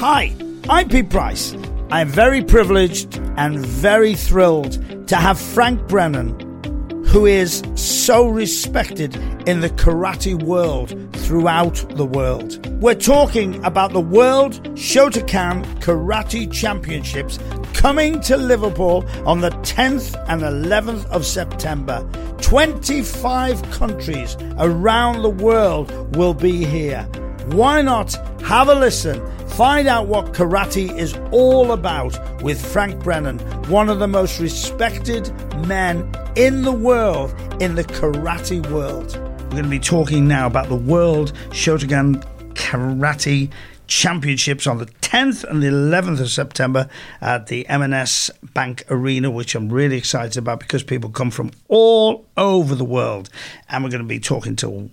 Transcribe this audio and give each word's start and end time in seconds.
Hi, 0.00 0.34
I'm 0.70 0.88
Pete 0.88 1.10
Price. 1.10 1.54
I'm 1.90 2.08
very 2.08 2.42
privileged 2.42 3.18
and 3.36 3.58
very 3.58 4.14
thrilled 4.14 5.08
to 5.08 5.16
have 5.16 5.38
Frank 5.38 5.88
Brennan, 5.88 7.04
who 7.04 7.26
is 7.26 7.62
so 7.74 8.26
respected 8.26 9.14
in 9.46 9.60
the 9.60 9.68
karate 9.68 10.42
world 10.42 10.94
throughout 11.16 11.84
the 11.96 12.06
world. 12.06 12.66
We're 12.80 12.94
talking 12.94 13.62
about 13.62 13.92
the 13.92 14.00
World 14.00 14.62
Shotokan 14.74 15.66
Karate 15.82 16.50
Championships 16.50 17.38
coming 17.74 18.20
to 18.20 18.38
Liverpool 18.38 19.04
on 19.26 19.42
the 19.42 19.50
10th 19.50 20.16
and 20.30 20.40
11th 20.40 21.04
of 21.10 21.26
September. 21.26 22.08
25 22.40 23.70
countries 23.70 24.34
around 24.56 25.20
the 25.20 25.28
world 25.28 26.16
will 26.16 26.32
be 26.32 26.64
here. 26.64 27.06
Why 27.52 27.82
not 27.82 28.14
have 28.42 28.68
a 28.68 28.74
listen? 28.76 29.20
Find 29.48 29.88
out 29.88 30.06
what 30.06 30.32
karate 30.32 30.96
is 30.96 31.18
all 31.32 31.72
about 31.72 32.16
with 32.42 32.64
Frank 32.64 33.02
Brennan, 33.02 33.40
one 33.68 33.88
of 33.88 33.98
the 33.98 34.06
most 34.06 34.38
respected 34.38 35.28
men 35.66 36.08
in 36.36 36.62
the 36.62 36.70
world, 36.70 37.34
in 37.60 37.74
the 37.74 37.82
karate 37.82 38.64
world. 38.70 39.16
We're 39.16 39.48
going 39.48 39.64
to 39.64 39.68
be 39.68 39.80
talking 39.80 40.28
now 40.28 40.46
about 40.46 40.68
the 40.68 40.76
World 40.76 41.32
Shotokan 41.48 42.24
Karate 42.54 43.50
Championships 43.88 44.68
on 44.68 44.78
the 44.78 44.86
10th 44.86 45.42
and 45.42 45.60
the 45.60 45.66
11th 45.66 46.20
of 46.20 46.30
September 46.30 46.88
at 47.20 47.48
the 47.48 47.66
M&S 47.66 48.30
Bank 48.54 48.84
Arena, 48.88 49.28
which 49.28 49.56
I'm 49.56 49.72
really 49.72 49.96
excited 49.96 50.36
about 50.36 50.60
because 50.60 50.84
people 50.84 51.10
come 51.10 51.32
from 51.32 51.50
all 51.66 52.28
over 52.36 52.76
the 52.76 52.84
world. 52.84 53.28
And 53.68 53.82
we're 53.82 53.90
going 53.90 54.02
to 54.02 54.08
be 54.08 54.20
talking 54.20 54.54
to 54.56 54.88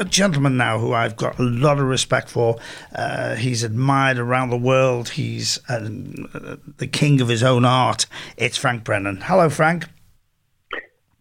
a 0.00 0.04
gentleman 0.04 0.56
now 0.56 0.78
who 0.78 0.94
I've 0.94 1.14
got 1.14 1.38
a 1.38 1.42
lot 1.42 1.78
of 1.78 1.84
respect 1.84 2.30
for. 2.30 2.56
Uh, 2.94 3.36
he's 3.36 3.62
admired 3.62 4.18
around 4.18 4.48
the 4.48 4.56
world. 4.56 5.10
He's 5.10 5.60
uh, 5.68 5.80
the 6.78 6.88
king 6.90 7.20
of 7.20 7.28
his 7.28 7.42
own 7.42 7.66
art. 7.66 8.06
It's 8.38 8.56
Frank 8.56 8.82
Brennan. 8.82 9.20
Hello, 9.22 9.50
Frank. 9.50 9.84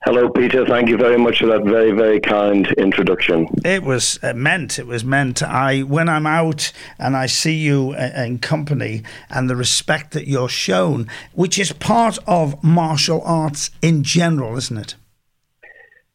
Hello, 0.05 0.30
Peter. 0.30 0.66
Thank 0.66 0.88
you 0.88 0.95
very 0.95 1.17
much 1.17 1.39
for 1.39 1.47
that 1.47 1.66
very, 1.66 1.91
very 1.91 2.21
kind 2.21 2.71
introduction. 2.77 3.47
It 3.66 3.83
was 3.83 4.17
uh, 4.23 4.33
meant. 4.33 4.80
It 4.80 4.88
was 4.88 5.03
meant. 5.03 5.43
I 5.43 5.81
when 5.81 6.08
I'm 6.08 6.25
out 6.25 6.71
and 6.97 7.17
I 7.17 7.25
see 7.25 7.55
you 7.55 7.93
uh, 7.97 8.23
in 8.23 8.39
company 8.39 9.03
and 9.30 9.49
the 9.49 9.58
respect 9.58 10.11
that 10.11 10.25
you're 10.25 10.47
shown, 10.47 11.09
which 11.33 11.59
is 11.59 11.73
part 11.73 12.17
of 12.25 12.64
martial 12.64 13.21
arts 13.25 13.71
in 13.81 14.03
general, 14.03 14.58
isn't 14.58 14.77
it? 14.77 14.95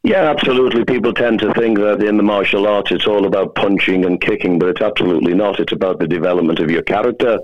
Yeah, 0.04 0.28
absolutely. 0.28 0.84
People 0.84 1.14
tend 1.14 1.38
to 1.40 1.54
think 1.54 1.78
that 1.78 2.02
in 2.02 2.18
the 2.18 2.22
martial 2.22 2.68
arts 2.68 2.92
it's 2.92 3.06
all 3.06 3.26
about 3.26 3.54
punching 3.54 4.04
and 4.04 4.20
kicking, 4.20 4.58
but 4.58 4.68
it's 4.68 4.82
absolutely 4.82 5.32
not. 5.32 5.58
It's 5.58 5.72
about 5.72 5.98
the 5.98 6.06
development 6.06 6.58
of 6.58 6.70
your 6.70 6.82
character, 6.82 7.38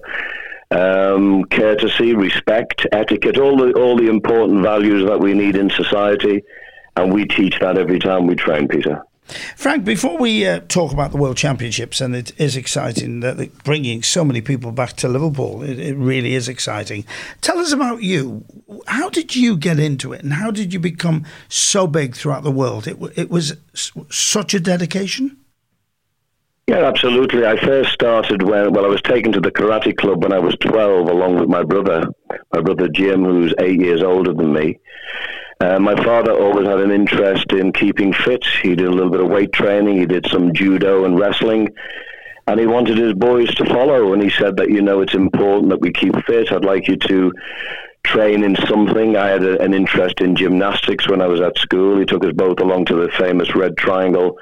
um, 0.71 1.47
courtesy, 1.47 2.15
respect, 2.15 2.87
etiquette, 2.93 3.39
all 3.39 3.57
the 3.57 3.73
all 3.73 3.97
the 3.97 4.09
important 4.09 4.63
values 4.63 5.09
that 5.09 5.19
we 5.19 5.33
need 5.33 5.57
in 5.57 5.71
society, 5.71 6.45
and 6.97 7.11
we 7.11 7.25
teach 7.25 7.59
that 7.61 7.79
every 7.79 7.99
time 7.99 8.27
we 8.27 8.35
train, 8.35 8.69
Peter. 8.69 9.03
Frank, 9.57 9.85
before 9.85 10.19
we 10.19 10.47
uh, 10.47 10.61
talk 10.69 10.93
about 10.93 11.11
the 11.13 11.17
World 11.17 11.37
Championships, 11.37 12.01
and 12.01 12.15
it 12.15 12.33
is 12.39 12.57
exciting 12.57 13.21
that 13.21 13.65
bringing 13.65 14.03
so 14.03 14.25
many 14.25 14.41
people 14.41 14.73
back 14.73 14.95
to 14.95 15.09
Liverpool, 15.09 15.63
it, 15.63 15.79
it, 15.79 15.97
really 15.97 16.35
is 16.35 16.49
exciting. 16.49 17.05
Tell 17.41 17.59
us 17.59 17.73
about 17.73 18.03
you. 18.03 18.45
How 18.87 19.09
did 19.09 19.37
you 19.37 19.57
get 19.57 19.79
into 19.79 20.13
it, 20.13 20.23
and 20.23 20.33
how 20.33 20.51
did 20.51 20.73
you 20.73 20.81
become 20.81 21.25
so 21.49 21.87
big 21.87 22.17
throughout 22.17 22.43
the 22.43 22.51
world? 22.51 22.87
It, 22.87 22.99
it 23.17 23.31
was 23.31 23.57
such 24.09 24.55
a 24.55 24.61
dedication. 24.61 25.37
Yeah, 26.71 26.87
absolutely. 26.87 27.45
I 27.45 27.57
first 27.57 27.93
started 27.93 28.45
when 28.45 28.73
well, 28.73 28.85
I 28.85 28.89
was 28.89 29.03
taken 29.03 29.33
to 29.33 29.41
the 29.41 29.51
karate 29.51 29.97
club 29.97 30.23
when 30.23 30.33
I 30.33 30.39
was 30.39 30.55
twelve, 30.61 31.09
along 31.09 31.41
with 31.41 31.49
my 31.49 31.65
brother, 31.65 32.05
my 32.53 32.61
brother 32.61 32.87
Jim, 32.87 33.25
who's 33.25 33.53
eight 33.59 33.81
years 33.81 34.05
older 34.05 34.33
than 34.33 34.53
me. 34.53 34.79
Uh, 35.61 35.81
my 35.81 35.97
father 36.05 36.31
always 36.31 36.69
had 36.69 36.79
an 36.79 36.93
interest 36.93 37.53
in 37.53 37.73
keeping 37.73 38.13
fit. 38.13 38.45
He 38.63 38.77
did 38.77 38.87
a 38.87 38.93
little 38.93 39.11
bit 39.11 39.21
of 39.21 39.27
weight 39.27 39.53
training. 39.53 39.99
He 39.99 40.07
did 40.07 40.29
some 40.31 40.55
judo 40.55 41.07
and 41.07 41.19
wrestling, 41.19 41.71
and 42.47 42.61
he 42.61 42.67
wanted 42.67 42.99
his 42.99 43.15
boys 43.15 43.53
to 43.57 43.65
follow. 43.65 44.13
And 44.13 44.23
he 44.23 44.31
said 44.31 44.57
that 44.59 44.71
you 44.71 44.81
know 44.81 45.01
it's 45.01 45.15
important 45.15 45.71
that 45.71 45.81
we 45.81 45.93
keep 45.93 46.15
fit. 46.25 46.53
I'd 46.53 46.65
like 46.65 46.87
you 46.87 46.97
to 46.99 47.33
train 48.05 48.45
in 48.45 48.55
something. 48.69 49.17
I 49.17 49.27
had 49.27 49.43
a, 49.43 49.61
an 49.61 49.75
interest 49.75 50.21
in 50.21 50.37
gymnastics 50.37 51.09
when 51.09 51.21
I 51.21 51.27
was 51.27 51.41
at 51.41 51.59
school. 51.59 51.99
He 51.99 52.07
took 52.07 52.25
us 52.25 52.33
both 52.33 52.61
along 52.61 52.85
to 52.85 52.95
the 52.95 53.11
famous 53.19 53.57
Red 53.57 53.77
Triangle 53.77 54.39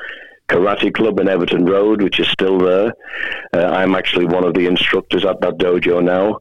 Karate 0.48 0.92
Club 0.92 1.20
in 1.20 1.28
Everton 1.28 1.64
Road, 1.64 2.02
which 2.02 2.20
is 2.20 2.28
still 2.28 2.58
there. 2.58 2.92
Uh, 3.52 3.66
I'm 3.66 3.94
actually 3.94 4.26
one 4.26 4.44
of 4.44 4.54
the 4.54 4.66
instructors 4.66 5.24
at 5.24 5.40
that 5.40 5.58
dojo 5.58 6.02
now. 6.02 6.40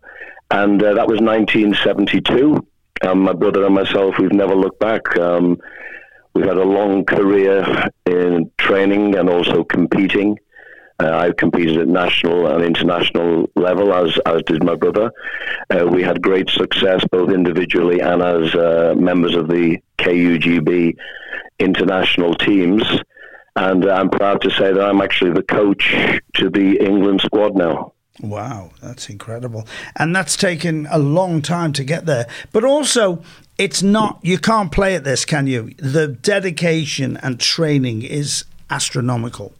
And 0.49 0.81
uh, 0.81 0.93
that 0.93 1.07
was 1.07 1.19
1972. 1.19 2.65
Um, 3.03 3.19
my 3.19 3.33
brother 3.33 3.65
and 3.65 3.75
myself, 3.75 4.15
we've 4.17 4.31
never 4.31 4.55
looked 4.55 4.79
back. 4.79 5.17
Um, 5.17 5.57
we've 6.33 6.45
had 6.45 6.57
a 6.57 6.63
long 6.63 7.05
career 7.05 7.89
in 8.05 8.49
training 8.57 9.15
and 9.15 9.29
also 9.29 9.63
competing. 9.63 10.37
Uh, 10.99 11.15
I've 11.15 11.37
competed 11.37 11.77
at 11.77 11.87
national 11.87 12.47
and 12.47 12.63
international 12.63 13.51
level, 13.55 13.93
as 13.93 14.17
as 14.25 14.41
did 14.47 14.63
my 14.63 14.75
brother. 14.75 15.11
Uh, 15.69 15.85
we 15.85 16.01
had 16.01 16.23
great 16.23 16.49
success 16.49 17.05
both 17.11 17.29
individually 17.29 17.99
and 17.99 18.23
as 18.23 18.55
uh, 18.55 18.95
members 18.97 19.35
of 19.35 19.47
the 19.47 19.77
KUGB 19.99 20.95
international 21.59 22.33
teams. 22.33 22.83
And 23.57 23.85
I'm 23.85 24.09
proud 24.09 24.41
to 24.41 24.51
say 24.51 24.71
that 24.71 24.81
I'm 24.81 25.01
actually 25.01 25.31
the 25.31 25.41
coach 25.41 25.95
to 26.35 26.49
the 26.49 26.77
England 26.79 27.21
squad 27.21 27.55
now. 27.55 27.93
Wow, 28.21 28.69
that's 28.81 29.09
incredible. 29.09 29.67
And 29.95 30.15
that's 30.15 30.35
taken 30.35 30.87
a 30.91 30.99
long 30.99 31.41
time 31.41 31.73
to 31.73 31.83
get 31.83 32.05
there. 32.05 32.27
But 32.51 32.63
also, 32.63 33.23
it's 33.57 33.81
not, 33.81 34.19
you 34.21 34.37
can't 34.37 34.71
play 34.71 34.95
at 34.95 35.03
this, 35.03 35.25
can 35.25 35.47
you? 35.47 35.71
The 35.77 36.07
dedication 36.07 37.17
and 37.17 37.39
training 37.39 38.03
is 38.03 38.45
astronomical. 38.69 39.53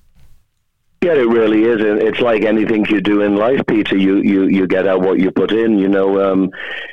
Yeah, 1.03 1.13
it 1.13 1.27
really 1.27 1.63
is. 1.63 1.79
It's 1.79 2.19
like 2.19 2.43
anything 2.43 2.85
you 2.89 3.01
do 3.01 3.21
in 3.21 3.35
life, 3.35 3.61
Peter. 3.67 3.95
You 3.95 4.17
you, 4.17 4.45
you 4.45 4.65
get 4.65 4.87
out 4.87 5.01
what 5.01 5.19
you 5.19 5.29
put 5.29 5.51
in. 5.51 5.77
You 5.77 5.87
know, 5.87 6.31
um, 6.31 6.49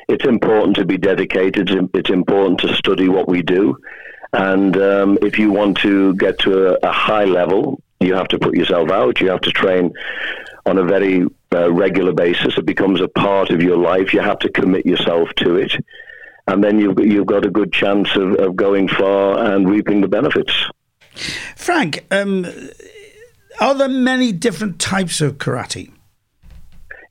it's 0.09 0.26
important 0.26 0.76
to 0.76 0.84
be 0.84 0.98
dedicated. 0.98 1.70
It's 1.94 2.10
important 2.10 2.60
to 2.60 2.75
study 2.75 3.09
what 3.09 3.28
we 3.28 3.41
do. 3.41 3.78
And 4.34 4.76
um, 4.76 5.18
if 5.22 5.38
you 5.38 5.52
want 5.52 5.78
to 5.78 6.14
get 6.14 6.40
to 6.40 6.70
a, 6.70 6.88
a, 6.88 6.92
high 6.92 7.24
level, 7.24 7.80
you 8.00 8.14
have 8.14 8.26
to 8.28 8.38
put 8.38 8.56
yourself 8.56 8.90
out. 8.90 9.20
You 9.20 9.30
have 9.30 9.42
to 9.42 9.52
train 9.52 9.92
on 10.66 10.76
a 10.76 10.82
very 10.82 11.24
uh, 11.52 11.72
regular 11.72 12.12
basis. 12.12 12.58
It 12.58 12.66
becomes 12.66 13.00
a 13.00 13.06
part 13.06 13.50
of 13.50 13.62
your 13.62 13.76
life. 13.76 14.12
You 14.12 14.20
have 14.20 14.40
to 14.40 14.48
commit 14.48 14.86
yourself 14.86 15.28
to 15.36 15.56
it. 15.56 15.72
And 16.48 16.64
then 16.64 16.80
you've, 16.80 16.98
you've 16.98 17.26
got 17.26 17.46
a 17.46 17.50
good 17.50 17.72
chance 17.72 18.08
of, 18.16 18.34
of 18.34 18.56
going 18.56 18.88
far 18.88 19.38
and 19.38 19.70
reaping 19.70 20.00
the 20.00 20.08
benefits. 20.08 20.52
Frank, 21.54 22.04
um, 22.10 22.44
are 23.60 23.74
there 23.74 23.88
many 23.88 24.32
different 24.32 24.80
types 24.80 25.20
of 25.20 25.38
karate? 25.38 25.94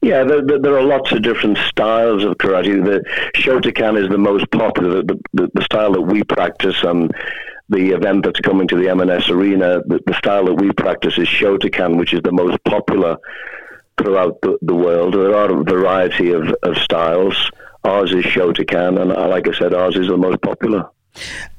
Yeah, 0.03 0.25
there, 0.25 0.41
there, 0.59 0.78
are 0.78 0.84
lots 0.84 1.14
of 1.14 1.22
different 1.22 1.58
styles 1.59 2.25
of 2.25 2.38
karate. 2.38 2.84
The 2.84 3.03
Shotokan 3.36 4.03
is 4.03 4.09
the 4.09 4.18
most 4.18 4.52
popular, 4.52 5.02
the, 5.02 5.18
the, 5.31 5.50
the 5.53 5.62
style 5.64 5.94
that 5.94 6.02
we 6.02 6.24
practice, 6.24 6.84
and 6.84 7.09
the 7.69 7.91
event 7.91 8.25
that's 8.25 8.41
coming 8.41 8.68
to 8.68 8.75
the 8.75 8.90
M&S 8.90 9.30
Arena, 9.30 9.81
the, 9.88 10.02
the 10.06 10.14
style 10.16 10.46
that 10.47 10.56
we 10.56 10.74
practice 10.74 11.18
is 11.18 11.30
Shotokan, 11.30 11.97
which 11.97 12.14
is 12.14 12.22
the 12.22 12.34
most 12.34 12.62
popular 12.66 13.16
throughout 13.97 14.41
the, 14.41 14.58
the 14.62 14.75
world. 14.75 15.14
There 15.14 15.36
are 15.36 15.58
a 15.58 15.64
variety 15.64 16.34
of, 16.34 16.53
of 16.64 16.78
styles. 16.80 17.50
Ours 17.85 18.12
is 18.12 18.25
Shotokan, 18.25 19.02
and 19.02 19.14
uh, 19.14 19.30
like 19.30 19.47
I 19.47 19.58
said, 19.58 19.74
ours 19.74 19.96
is 19.96 20.09
the 20.09 20.18
most 20.18 20.41
popular. 20.41 20.90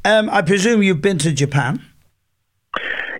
Um, 0.04 0.28
I 0.28 0.42
presume 0.42 0.82
you've 0.82 1.00
been 1.00 1.18
to 1.18 1.32
Japan? 1.32 1.82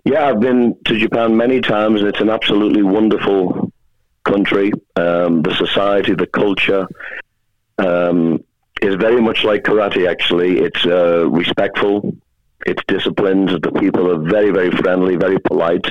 Yeah, 0.03 0.27
I've 0.27 0.39
been 0.39 0.77
to 0.85 0.99
Japan 0.99 1.35
many 1.35 1.61
times. 1.61 2.01
And 2.01 2.09
it's 2.09 2.21
an 2.21 2.29
absolutely 2.29 2.83
wonderful 2.83 3.71
country, 4.25 4.71
um, 4.95 5.41
the 5.41 5.55
society, 5.55 6.13
the 6.13 6.27
culture 6.27 6.87
um, 7.77 8.43
is 8.81 8.95
very 8.95 9.21
much 9.21 9.43
like 9.43 9.63
karate. 9.63 10.09
Actually, 10.09 10.59
it's 10.59 10.85
uh, 10.85 11.29
respectful, 11.29 12.15
it's 12.65 12.83
disciplined. 12.87 13.49
The 13.49 13.71
people 13.71 14.11
are 14.11 14.19
very, 14.29 14.51
very 14.51 14.71
friendly, 14.71 15.15
very 15.15 15.39
polite. 15.39 15.85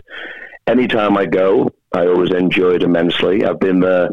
Anytime 0.67 1.17
I 1.17 1.27
go, 1.27 1.71
I 1.95 2.07
always 2.07 2.33
enjoy 2.33 2.73
it 2.75 2.83
immensely. 2.83 3.45
I've 3.45 3.61
been 3.61 3.81
there 3.81 4.09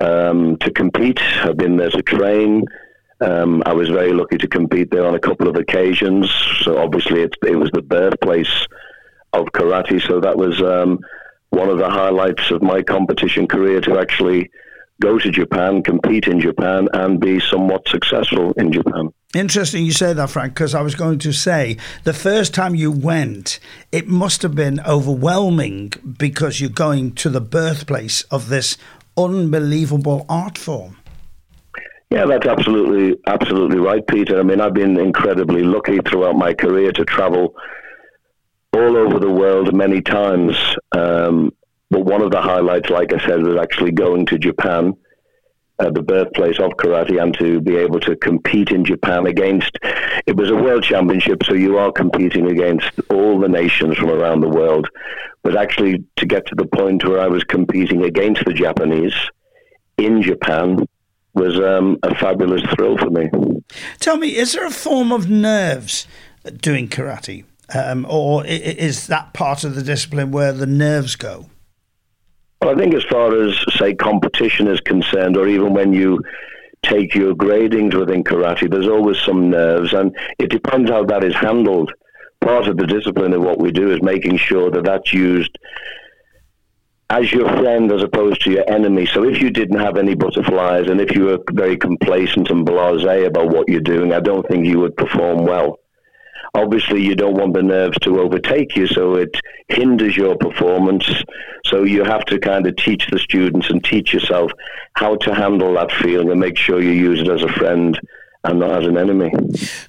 um, 0.00 0.56
to 0.58 0.70
compete. 0.70 1.20
I've 1.20 1.56
been 1.56 1.76
there 1.76 1.90
to 1.90 2.02
train. 2.02 2.64
Um, 3.20 3.62
I 3.66 3.72
was 3.72 3.88
very 3.88 4.12
lucky 4.12 4.38
to 4.38 4.48
compete 4.48 4.90
there 4.90 5.06
on 5.06 5.14
a 5.14 5.20
couple 5.20 5.48
of 5.48 5.56
occasions. 5.56 6.30
So 6.62 6.78
obviously, 6.78 7.22
it, 7.22 7.34
it 7.44 7.56
was 7.56 7.70
the 7.72 7.82
birthplace 7.82 8.66
of 9.32 9.46
karate. 9.46 10.00
So 10.06 10.20
that 10.20 10.36
was 10.36 10.60
um, 10.62 11.00
one 11.50 11.68
of 11.68 11.78
the 11.78 11.88
highlights 11.88 12.50
of 12.50 12.62
my 12.62 12.82
competition 12.82 13.46
career 13.46 13.80
to 13.82 13.98
actually 13.98 14.50
go 15.00 15.18
to 15.18 15.30
Japan, 15.30 15.82
compete 15.82 16.26
in 16.26 16.40
Japan, 16.40 16.88
and 16.92 17.20
be 17.20 17.40
somewhat 17.40 17.86
successful 17.88 18.52
in 18.52 18.72
Japan. 18.72 19.12
Interesting 19.34 19.84
you 19.84 19.92
say 19.92 20.12
that, 20.12 20.30
Frank, 20.30 20.54
because 20.54 20.74
I 20.74 20.80
was 20.80 20.94
going 20.94 21.18
to 21.20 21.32
say 21.32 21.76
the 22.04 22.14
first 22.14 22.54
time 22.54 22.74
you 22.74 22.90
went, 22.90 23.60
it 23.92 24.08
must 24.08 24.42
have 24.42 24.54
been 24.54 24.80
overwhelming 24.80 25.92
because 26.18 26.60
you're 26.60 26.70
going 26.70 27.12
to 27.16 27.28
the 27.28 27.40
birthplace 27.40 28.22
of 28.24 28.48
this 28.48 28.76
unbelievable 29.16 30.24
art 30.28 30.56
form. 30.56 30.96
Yeah, 32.10 32.24
that's 32.24 32.46
absolutely 32.46 33.20
absolutely 33.26 33.78
right, 33.78 34.06
Peter. 34.06 34.40
I 34.40 34.42
mean, 34.42 34.62
I've 34.62 34.72
been 34.72 34.98
incredibly 34.98 35.62
lucky 35.62 35.98
throughout 35.98 36.36
my 36.36 36.54
career 36.54 36.90
to 36.92 37.04
travel 37.04 37.54
all 38.84 38.96
over 38.96 39.18
the 39.18 39.30
world 39.30 39.74
many 39.74 40.00
times. 40.00 40.56
Um, 40.92 41.52
but 41.90 42.04
one 42.04 42.22
of 42.22 42.30
the 42.30 42.40
highlights, 42.40 42.90
like 42.90 43.12
I 43.12 43.24
said, 43.26 43.42
was 43.42 43.56
actually 43.56 43.92
going 43.92 44.26
to 44.26 44.38
Japan, 44.38 44.94
uh, 45.78 45.90
the 45.90 46.02
birthplace 46.02 46.58
of 46.58 46.72
karate, 46.72 47.20
and 47.22 47.36
to 47.38 47.60
be 47.60 47.76
able 47.76 48.00
to 48.00 48.16
compete 48.16 48.70
in 48.70 48.84
Japan 48.84 49.26
against. 49.26 49.78
It 50.26 50.36
was 50.36 50.50
a 50.50 50.56
world 50.56 50.84
championship, 50.84 51.44
so 51.44 51.54
you 51.54 51.78
are 51.78 51.90
competing 51.90 52.50
against 52.50 52.90
all 53.10 53.38
the 53.38 53.48
nations 53.48 53.96
from 53.96 54.10
around 54.10 54.40
the 54.40 54.48
world. 54.48 54.88
But 55.42 55.56
actually, 55.56 56.04
to 56.16 56.26
get 56.26 56.46
to 56.46 56.54
the 56.54 56.66
point 56.66 57.04
where 57.04 57.20
I 57.20 57.28
was 57.28 57.44
competing 57.44 58.04
against 58.04 58.44
the 58.44 58.52
Japanese 58.52 59.14
in 59.96 60.20
Japan 60.22 60.86
was 61.34 61.58
um, 61.58 61.98
a 62.02 62.14
fabulous 62.16 62.62
thrill 62.74 62.98
for 62.98 63.10
me. 63.10 63.28
Tell 64.00 64.16
me, 64.16 64.36
is 64.36 64.52
there 64.52 64.66
a 64.66 64.70
form 64.70 65.12
of 65.12 65.30
nerves 65.30 66.06
doing 66.60 66.88
karate? 66.88 67.44
Um, 67.74 68.06
or 68.08 68.46
is 68.46 69.08
that 69.08 69.34
part 69.34 69.64
of 69.64 69.74
the 69.74 69.82
discipline 69.82 70.30
where 70.30 70.52
the 70.52 70.66
nerves 70.66 71.16
go? 71.16 71.50
Well, 72.62 72.70
I 72.70 72.74
think 72.74 72.94
as 72.94 73.04
far 73.04 73.34
as, 73.40 73.54
say, 73.76 73.94
competition 73.94 74.68
is 74.68 74.80
concerned, 74.80 75.36
or 75.36 75.46
even 75.46 75.74
when 75.74 75.92
you 75.92 76.20
take 76.82 77.14
your 77.14 77.34
gradings 77.34 77.94
within 77.94 78.24
karate, 78.24 78.70
there's 78.70 78.88
always 78.88 79.18
some 79.18 79.50
nerves, 79.50 79.92
and 79.92 80.16
it 80.38 80.50
depends 80.50 80.90
how 80.90 81.04
that 81.04 81.24
is 81.24 81.34
handled. 81.34 81.92
Part 82.40 82.68
of 82.68 82.76
the 82.76 82.86
discipline 82.86 83.32
of 83.32 83.42
what 83.42 83.58
we 83.58 83.70
do 83.70 83.92
is 83.92 84.00
making 84.00 84.38
sure 84.38 84.70
that 84.70 84.84
that's 84.84 85.12
used 85.12 85.56
as 87.10 87.32
your 87.32 87.48
friend 87.48 87.90
as 87.92 88.02
opposed 88.02 88.42
to 88.42 88.50
your 88.50 88.70
enemy. 88.70 89.06
So 89.06 89.24
if 89.24 89.40
you 89.40 89.50
didn't 89.50 89.80
have 89.80 89.96
any 89.96 90.14
butterflies 90.14 90.88
and 90.88 91.00
if 91.00 91.16
you 91.16 91.24
were 91.24 91.38
very 91.52 91.76
complacent 91.76 92.50
and 92.50 92.66
blasé 92.66 93.26
about 93.26 93.48
what 93.48 93.68
you're 93.68 93.80
doing, 93.80 94.12
I 94.12 94.20
don't 94.20 94.46
think 94.46 94.66
you 94.66 94.78
would 94.80 94.96
perform 94.96 95.44
well 95.44 95.78
obviously 96.54 97.02
you 97.02 97.14
don't 97.14 97.36
want 97.36 97.54
the 97.54 97.62
nerves 97.62 97.98
to 98.00 98.20
overtake 98.20 98.76
you, 98.76 98.86
so 98.86 99.14
it 99.14 99.34
hinders 99.68 100.16
your 100.16 100.36
performance. 100.36 101.08
So 101.66 101.82
you 101.82 102.04
have 102.04 102.24
to 102.26 102.38
kind 102.38 102.66
of 102.66 102.76
teach 102.76 103.06
the 103.10 103.18
students 103.18 103.70
and 103.70 103.84
teach 103.84 104.12
yourself 104.12 104.50
how 104.94 105.16
to 105.16 105.34
handle 105.34 105.74
that 105.74 105.92
feeling 105.92 106.30
and 106.30 106.40
make 106.40 106.56
sure 106.56 106.80
you 106.80 106.90
use 106.90 107.20
it 107.20 107.28
as 107.28 107.42
a 107.42 107.52
friend 107.52 107.98
and 108.44 108.60
not 108.60 108.82
as 108.82 108.86
an 108.86 108.96
enemy. 108.96 109.30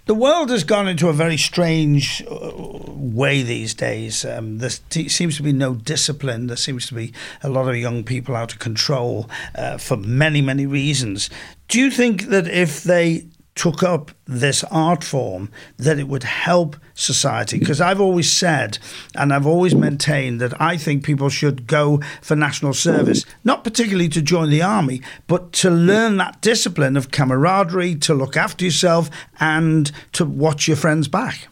The 0.05 0.13
world 0.13 0.49
has 0.49 0.63
gone 0.63 0.87
into 0.87 1.07
a 1.07 1.13
very 1.13 1.37
strange 1.37 2.23
uh, 2.29 2.51
way 2.55 3.43
these 3.43 3.73
days. 3.73 4.25
Um, 4.25 4.57
there 4.57 4.69
seems 4.69 5.37
to 5.37 5.43
be 5.43 5.53
no 5.53 5.75
discipline. 5.75 6.47
There 6.47 6.57
seems 6.57 6.87
to 6.87 6.95
be 6.95 7.13
a 7.43 7.49
lot 7.49 7.69
of 7.69 7.77
young 7.77 8.03
people 8.03 8.35
out 8.35 8.51
of 8.51 8.59
control 8.59 9.29
uh, 9.55 9.77
for 9.77 9.97
many, 9.97 10.41
many 10.41 10.65
reasons. 10.65 11.29
Do 11.67 11.79
you 11.79 11.91
think 11.91 12.23
that 12.23 12.47
if 12.47 12.83
they 12.83 13.25
took 13.59 13.83
up 13.83 14.11
this 14.25 14.63
art 14.71 15.03
form 15.03 15.51
that 15.75 15.99
it 15.99 16.07
would 16.07 16.23
help 16.23 16.77
society. 16.93 17.59
Because 17.59 17.81
I've 17.81 17.99
always 17.99 18.31
said 18.31 18.79
and 19.15 19.33
I've 19.33 19.45
always 19.45 19.75
maintained 19.75 20.39
that 20.39 20.53
I 20.61 20.77
think 20.77 21.03
people 21.03 21.27
should 21.27 21.67
go 21.67 21.99
for 22.21 22.37
national 22.37 22.73
service 22.73 23.25
not 23.43 23.65
particularly 23.65 24.07
to 24.09 24.21
join 24.21 24.49
the 24.49 24.61
army 24.61 25.01
but 25.27 25.51
to 25.51 25.69
learn 25.69 26.15
that 26.17 26.39
discipline 26.39 26.95
of 26.95 27.11
camaraderie 27.11 27.95
to 27.95 28.13
look 28.13 28.37
after 28.37 28.63
yourself 28.63 29.09
and 29.41 29.91
to 30.13 30.23
watch 30.23 30.69
your 30.69 30.77
friends 30.77 31.09
back. 31.09 31.49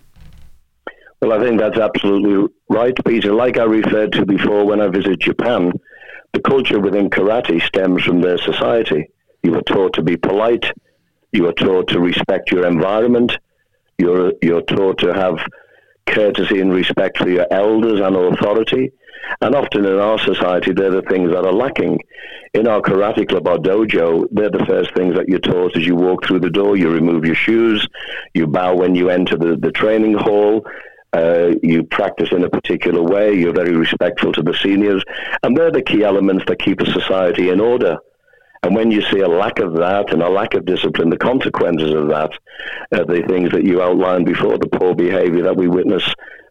Well 1.21 1.33
I 1.33 1.43
think 1.43 1.59
that's 1.59 1.77
absolutely 1.77 2.47
right 2.69 2.95
Peter. 3.05 3.33
Like 3.33 3.57
I 3.57 3.63
referred 3.63 4.13
to 4.13 4.25
before 4.25 4.63
when 4.63 4.79
I 4.79 4.87
visited 4.87 5.19
Japan 5.19 5.73
the 6.31 6.39
culture 6.39 6.79
within 6.79 7.09
karate 7.09 7.61
stems 7.61 8.03
from 8.03 8.21
their 8.21 8.37
society. 8.37 9.09
You 9.43 9.51
were 9.51 9.61
taught 9.63 9.93
to 9.95 10.01
be 10.01 10.15
polite 10.15 10.71
you 11.31 11.47
are 11.47 11.53
taught 11.53 11.87
to 11.89 11.99
respect 11.99 12.51
your 12.51 12.65
environment. 12.67 13.37
You're, 13.97 14.33
you're 14.41 14.61
taught 14.61 14.99
to 14.99 15.13
have 15.13 15.39
courtesy 16.05 16.61
and 16.61 16.73
respect 16.73 17.17
for 17.17 17.29
your 17.29 17.47
elders 17.51 17.99
and 17.99 18.15
authority. 18.15 18.91
And 19.41 19.55
often 19.55 19.85
in 19.85 19.99
our 19.99 20.17
society, 20.19 20.71
they're 20.71 20.91
the 20.91 21.01
things 21.03 21.31
that 21.31 21.45
are 21.45 21.53
lacking. 21.53 21.99
In 22.53 22.67
our 22.67 22.81
karate 22.81 23.27
club 23.27 23.47
or 23.47 23.57
dojo, 23.57 24.25
they're 24.31 24.49
the 24.49 24.65
first 24.65 24.93
things 24.95 25.15
that 25.15 25.27
you're 25.27 25.39
taught 25.39 25.75
as 25.75 25.85
you 25.85 25.95
walk 25.95 26.25
through 26.25 26.39
the 26.39 26.49
door. 26.49 26.77
You 26.77 26.89
remove 26.89 27.25
your 27.25 27.35
shoes, 27.35 27.85
you 28.33 28.47
bow 28.47 28.75
when 28.75 28.95
you 28.95 29.09
enter 29.09 29.37
the, 29.37 29.57
the 29.57 29.71
training 29.71 30.13
hall, 30.13 30.65
uh, 31.13 31.51
you 31.61 31.83
practice 31.83 32.29
in 32.31 32.43
a 32.43 32.49
particular 32.49 33.01
way, 33.01 33.33
you're 33.33 33.53
very 33.53 33.75
respectful 33.75 34.31
to 34.33 34.41
the 34.41 34.53
seniors. 34.53 35.03
And 35.43 35.55
they're 35.55 35.71
the 35.71 35.81
key 35.81 36.03
elements 36.03 36.45
that 36.47 36.59
keep 36.59 36.79
a 36.81 36.91
society 36.91 37.49
in 37.49 37.59
order. 37.59 37.97
And 38.63 38.75
when 38.75 38.91
you 38.91 39.01
see 39.01 39.19
a 39.19 39.27
lack 39.27 39.59
of 39.59 39.73
that 39.75 40.11
and 40.11 40.21
a 40.21 40.29
lack 40.29 40.53
of 40.53 40.65
discipline, 40.65 41.09
the 41.09 41.17
consequences 41.17 41.93
of 41.93 42.07
that 42.09 42.31
are 42.91 43.05
the 43.05 43.23
things 43.27 43.51
that 43.51 43.63
you 43.63 43.81
outlined 43.81 44.25
before, 44.25 44.57
the 44.57 44.67
poor 44.67 44.95
behaviour 44.95 45.43
that 45.43 45.55
we 45.55 45.67
witness 45.67 46.03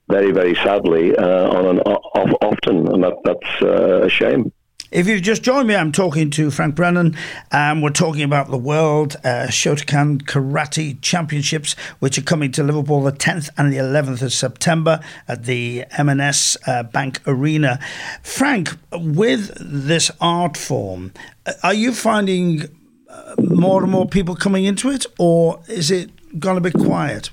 very, 0.09 0.31
very 0.31 0.55
sadly 0.57 1.17
uh, 1.17 1.51
on 1.51 1.67
an 1.67 1.81
off, 1.81 2.31
often, 2.41 2.89
and 2.93 3.03
that, 3.03 3.15
that's 3.25 3.63
uh, 3.63 4.03
a 4.03 4.09
shame. 4.09 4.53
If 4.93 5.09
you've 5.09 5.23
just 5.23 5.43
joined 5.43 5.67
me, 5.67 5.75
I'm 5.75 5.91
talking 5.91 6.31
to 6.31 6.49
Frank 6.53 6.77
Brennan, 6.77 7.17
and 7.51 7.83
we're 7.83 7.91
talking 7.91 8.23
about 8.23 8.51
the 8.51 8.57
World 8.57 9.17
uh, 9.25 9.49
Shotokan 9.49 10.23
Karate 10.23 11.01
Championships, 11.01 11.75
which 11.99 12.17
are 12.19 12.23
coming 12.23 12.53
to 12.53 12.63
Liverpool 12.63 13.03
the 13.03 13.11
10th 13.11 13.51
and 13.59 13.73
the 13.73 13.79
11th 13.79 14.23
of 14.23 14.33
September 14.33 15.01
at 15.27 15.45
the 15.45 15.85
M&S 15.99 16.57
uh, 16.69 16.85
Bank 16.85 17.21
Arena. 17.27 17.81
Frank, 18.23 18.77
with 18.93 19.53
this 19.59 20.13
art 20.21 20.57
form, 20.57 21.13
uh, 21.47 21.55
are 21.65 21.75
you 21.75 21.93
finding 21.93 22.63
uh, 23.11 23.35
more 23.39 23.83
and 23.83 23.91
more 23.91 24.07
people 24.07 24.37
coming 24.37 24.67
into 24.67 24.89
it, 24.89 25.05
or 25.19 25.61
is 25.67 25.91
it 25.91 26.11
gone 26.39 26.57
a 26.57 26.61
bit 26.61 26.75
quiet? 26.75 27.31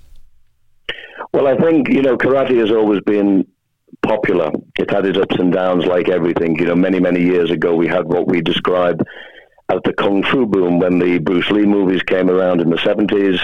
Well, 1.33 1.45
I 1.45 1.55
think, 1.55 1.87
you 1.89 2.01
know, 2.01 2.17
karate 2.17 2.57
has 2.57 2.71
always 2.71 3.01
been 3.01 3.45
popular. 4.03 4.51
It 4.77 4.91
had 4.91 5.05
its 5.05 5.17
ups 5.17 5.35
and 5.39 5.51
downs, 5.51 5.85
like 5.85 6.09
everything. 6.09 6.57
You 6.59 6.67
know, 6.67 6.75
many 6.75 6.99
many 6.99 7.21
years 7.21 7.49
ago, 7.51 7.75
we 7.75 7.87
had 7.87 8.05
what 8.05 8.27
we 8.27 8.41
described 8.41 9.01
as 9.69 9.79
the 9.85 9.93
kung 9.93 10.23
fu 10.23 10.45
boom 10.45 10.79
when 10.79 10.99
the 10.99 11.19
Bruce 11.19 11.49
Lee 11.49 11.65
movies 11.65 12.03
came 12.03 12.29
around 12.29 12.61
in 12.61 12.69
the 12.69 12.77
seventies. 12.77 13.39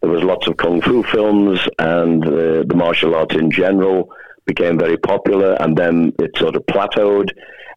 There 0.00 0.10
was 0.10 0.22
lots 0.22 0.46
of 0.46 0.56
kung 0.56 0.80
fu 0.80 1.02
films, 1.02 1.60
and 1.78 2.24
uh, 2.24 2.62
the 2.66 2.74
martial 2.76 3.14
arts 3.14 3.34
in 3.34 3.50
general 3.50 4.10
became 4.46 4.78
very 4.78 4.96
popular. 4.96 5.54
And 5.60 5.76
then 5.76 6.12
it 6.18 6.36
sort 6.38 6.56
of 6.56 6.64
plateaued, 6.66 7.30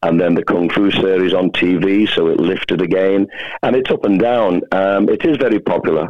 and 0.04 0.22
then 0.22 0.36
the 0.36 0.44
kung 0.44 0.70
fu 0.70 0.92
series 0.92 1.34
on 1.34 1.52
TV, 1.52 2.08
so 2.08 2.28
it 2.28 2.40
lifted 2.40 2.82
again. 2.82 3.28
And 3.64 3.76
it's 3.76 3.92
up 3.92 4.06
and 4.06 4.20
down. 4.20 4.62
Um, 4.72 5.10
it 5.10 5.26
is 5.26 5.38
very 5.38 5.60
popular. 5.60 6.08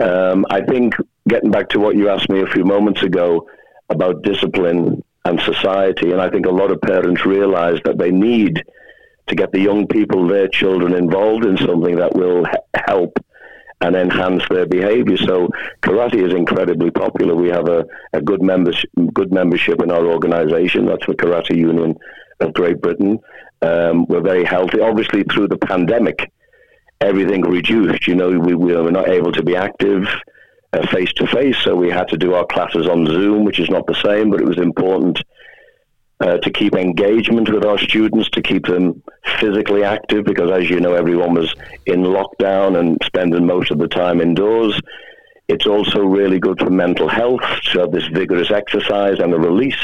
Um, 0.00 0.46
I 0.50 0.60
think 0.60 0.94
getting 1.28 1.50
back 1.50 1.68
to 1.70 1.80
what 1.80 1.96
you 1.96 2.08
asked 2.08 2.30
me 2.30 2.40
a 2.40 2.46
few 2.46 2.64
moments 2.64 3.02
ago 3.02 3.48
about 3.90 4.22
discipline 4.22 5.02
and 5.28 5.40
society. 5.40 6.12
And 6.12 6.20
I 6.20 6.30
think 6.30 6.46
a 6.46 6.50
lot 6.50 6.70
of 6.70 6.80
parents 6.80 7.24
realize 7.24 7.78
that 7.84 7.98
they 7.98 8.10
need 8.10 8.64
to 9.26 9.34
get 9.34 9.52
the 9.52 9.60
young 9.60 9.86
people, 9.86 10.26
their 10.26 10.48
children, 10.48 10.94
involved 10.94 11.44
in 11.44 11.56
something 11.58 11.96
that 11.96 12.14
will 12.14 12.46
help 12.86 13.18
and 13.80 13.94
enhance 13.94 14.42
their 14.48 14.66
behavior. 14.66 15.18
So 15.18 15.48
karate 15.82 16.26
is 16.26 16.34
incredibly 16.34 16.90
popular. 16.90 17.34
We 17.34 17.48
have 17.48 17.68
a, 17.68 17.84
a 18.12 18.20
good 18.20 18.42
membership, 18.42 18.90
good 19.12 19.32
membership 19.32 19.82
in 19.82 19.90
our 19.90 20.06
organization. 20.06 20.86
That's 20.86 21.06
the 21.06 21.14
Karate 21.14 21.56
Union 21.56 21.94
of 22.40 22.54
Great 22.54 22.80
Britain. 22.80 23.20
Um, 23.62 24.06
we're 24.06 24.22
very 24.22 24.44
healthy. 24.44 24.80
Obviously, 24.80 25.24
through 25.24 25.48
the 25.48 25.58
pandemic, 25.58 26.32
everything 27.00 27.42
reduced. 27.42 28.08
You 28.08 28.16
know, 28.16 28.30
we, 28.30 28.54
we 28.54 28.74
were 28.74 28.90
not 28.90 29.08
able 29.08 29.32
to 29.32 29.42
be 29.42 29.54
active 29.54 30.08
face 30.90 31.12
to 31.14 31.26
face. 31.26 31.56
So 31.64 31.74
we 31.74 31.90
had 31.90 32.08
to 32.08 32.16
do 32.16 32.34
our 32.34 32.46
classes 32.46 32.86
on 32.86 33.06
Zoom, 33.06 33.44
which 33.44 33.58
is 33.58 33.70
not 33.70 33.86
the 33.86 33.94
same, 33.94 34.30
but 34.30 34.40
it 34.40 34.46
was 34.46 34.58
important 34.58 35.22
uh, 36.20 36.38
to 36.38 36.50
keep 36.50 36.74
engagement 36.74 37.48
with 37.50 37.64
our 37.64 37.78
students, 37.78 38.28
to 38.30 38.42
keep 38.42 38.66
them 38.66 39.02
physically 39.40 39.84
active, 39.84 40.24
because 40.24 40.50
as 40.50 40.68
you 40.68 40.80
know, 40.80 40.94
everyone 40.94 41.34
was 41.34 41.54
in 41.86 42.02
lockdown 42.02 42.78
and 42.78 42.98
spending 43.04 43.46
most 43.46 43.70
of 43.70 43.78
the 43.78 43.88
time 43.88 44.20
indoors. 44.20 44.78
It's 45.48 45.66
also 45.66 46.00
really 46.04 46.38
good 46.38 46.58
for 46.58 46.70
mental 46.70 47.08
health 47.08 47.40
to 47.72 47.80
have 47.80 47.92
this 47.92 48.06
vigorous 48.08 48.50
exercise 48.50 49.18
and 49.20 49.32
a 49.32 49.38
release. 49.38 49.82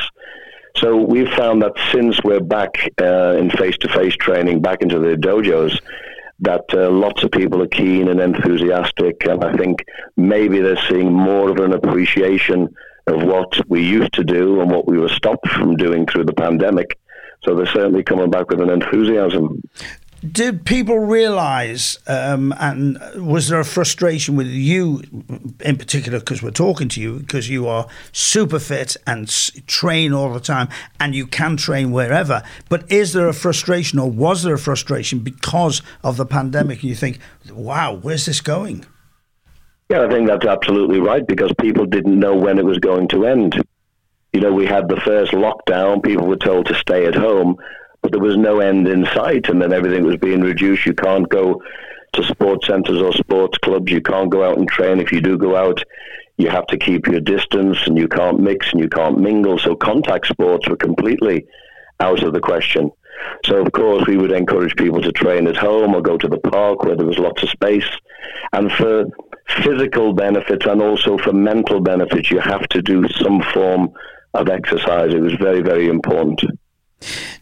So 0.76 0.97
we've 0.97 1.31
found 1.31 1.62
that 1.62 1.73
since 1.93 2.21
we're 2.25 2.41
back 2.41 2.91
uh, 3.00 3.37
in 3.38 3.49
face 3.50 3.76
to 3.79 3.88
face 3.88 4.17
training, 4.17 4.61
back 4.61 4.83
into 4.83 4.99
the 4.99 5.14
dojos, 5.17 5.81
that 6.41 6.64
uh, 6.73 6.91
lots 6.91 7.23
of 7.23 7.31
people 7.31 7.62
are 7.62 7.69
keen 7.69 8.09
and 8.09 8.21
enthusiastic, 8.21 9.26
and 9.26 9.45
I 9.45 9.57
think 9.57 9.85
maybe 10.17 10.61
they're 10.61 10.88
seeing 10.88 11.12
more 11.12 11.50
of 11.50 11.59
an 11.59 11.73
appreciation 11.73 12.75
of 13.07 13.23
what 13.23 13.69
we 13.69 13.83
used 13.83 14.12
to 14.14 14.25
do 14.25 14.61
and 14.61 14.71
what 14.71 14.87
we 14.87 14.99
were 14.99 15.09
stopped 15.09 15.49
from 15.49 15.76
doing 15.76 16.07
through 16.07 16.25
the 16.25 16.33
pandemic. 16.33 16.99
So 17.43 17.55
they're 17.55 17.67
certainly 17.67 18.03
coming 18.03 18.31
back 18.31 18.49
with 18.49 18.61
an 18.61 18.71
enthusiasm. 18.71 19.62
Did 20.33 20.64
people 20.64 20.99
realise, 20.99 21.99
um, 22.07 22.54
and 22.59 22.99
was 23.16 23.49
there 23.49 23.61
a 23.61 23.64
frustration 23.64 24.37
with 24.37 24.47
you 24.47 25.02
in 25.61 25.76
particular, 25.76 26.19
because 26.19 26.43
we're 26.43 26.50
talking 26.50 26.88
to 26.88 27.00
you, 27.00 27.21
because 27.21 27.49
you 27.49 27.66
are 27.66 27.87
super 28.12 28.59
fit 28.59 28.97
and 29.07 29.28
train 29.66 30.12
all 30.12 30.33
the 30.33 30.40
time, 30.40 30.69
and 30.99 31.14
you 31.14 31.26
can 31.26 31.57
train 31.57 31.93
wherever. 31.93 32.43
But 32.69 32.90
is 32.90 33.12
there 33.12 33.28
a 33.28 33.35
frustration, 33.35 33.99
or 33.99 34.11
was 34.11 34.43
there 34.43 34.54
a 34.54 34.59
frustration 34.59 35.21
because 35.21 35.83
of 36.02 36.16
the 36.16 36.26
pandemic? 36.26 36.81
And 36.81 36.88
you 36.90 36.97
think, 36.97 37.19
wow, 37.52 37.95
where's 37.95 38.26
this 38.26 38.40
going? 38.40 38.85
Yeah, 39.90 40.04
I 40.04 40.09
think 40.09 40.26
that's 40.26 40.47
absolutely 40.47 41.00
right 41.00 41.26
because 41.26 41.52
people 41.61 41.87
didn't 41.87 42.19
know 42.19 42.35
when 42.35 42.59
it 42.59 42.64
was 42.64 42.78
going 42.78 43.09
to 43.09 43.26
end. 43.26 43.62
You 44.33 44.40
know, 44.40 44.52
we 44.52 44.66
had 44.66 44.88
the 44.88 45.00
first 45.00 45.33
lockdown, 45.33 46.02
people 46.02 46.26
were 46.26 46.37
told 46.37 46.66
to 46.66 46.75
stay 46.75 47.07
at 47.07 47.14
home 47.14 47.57
but 48.04 48.12
there 48.12 48.20
was 48.20 48.37
no 48.37 48.61
end 48.61 48.87
in 48.87 49.06
sight, 49.14 49.49
and 49.49 49.62
then 49.62 49.73
everything 49.73 50.04
was 50.04 50.18
being 50.18 50.42
reduced. 50.42 50.84
You 50.84 50.92
can't 50.92 51.26
go 51.26 51.62
to 52.12 52.23
sports 52.23 52.66
centres 52.66 53.00
or 53.00 53.14
sports 53.14 53.56
clubs. 53.56 53.90
You 53.90 54.02
can't 54.02 54.28
go 54.28 54.44
out 54.44 54.58
and 54.58 54.68
train. 54.68 55.00
If 55.00 55.11
you 55.11 55.23
do 55.23 55.38
go 55.38 55.56
out, 55.56 55.82
you 56.37 56.50
have 56.50 56.66
to 56.66 56.76
keep 56.76 57.06
your 57.06 57.20
distance, 57.20 57.78
and 57.87 57.96
you 57.96 58.06
can't 58.06 58.40
mix 58.40 58.70
and 58.73 58.80
you 58.82 58.90
can't 58.90 59.18
mingle. 59.18 59.58
So 59.58 59.75
contact 59.75 60.26
sports 60.26 60.68
were 60.68 60.76
completely 60.76 61.46
out 61.99 62.23
of 62.23 62.34
the 62.34 62.40
question. 62.40 62.90
So 63.46 63.64
of 63.64 63.73
course 63.73 64.06
we 64.06 64.18
would 64.18 64.32
encourage 64.32 64.76
people 64.76 65.00
to 65.00 65.12
train 65.12 65.46
at 65.46 65.56
home 65.56 65.94
or 65.94 66.02
go 66.02 66.18
to 66.18 66.28
the 66.28 66.40
park 66.40 66.84
where 66.84 66.96
there 66.96 67.06
was 67.06 67.18
lots 67.18 67.42
of 67.42 67.49
space. 67.49 67.88
And 68.52 68.70
for 68.73 69.06
physical 69.62 70.12
benefits 70.12 70.66
and 70.66 70.82
also 70.82 71.16
for 71.16 71.32
mental 71.32 71.80
benefits, 71.80 72.30
you 72.30 72.40
have 72.40 72.68
to 72.68 72.82
do 72.82 73.08
some 73.08 73.40
form 73.54 73.88
of 74.34 74.50
exercise. 74.50 75.14
It 75.14 75.23
was 75.23 75.34
very, 75.40 75.62
very 75.62 75.88
important. 75.88 76.42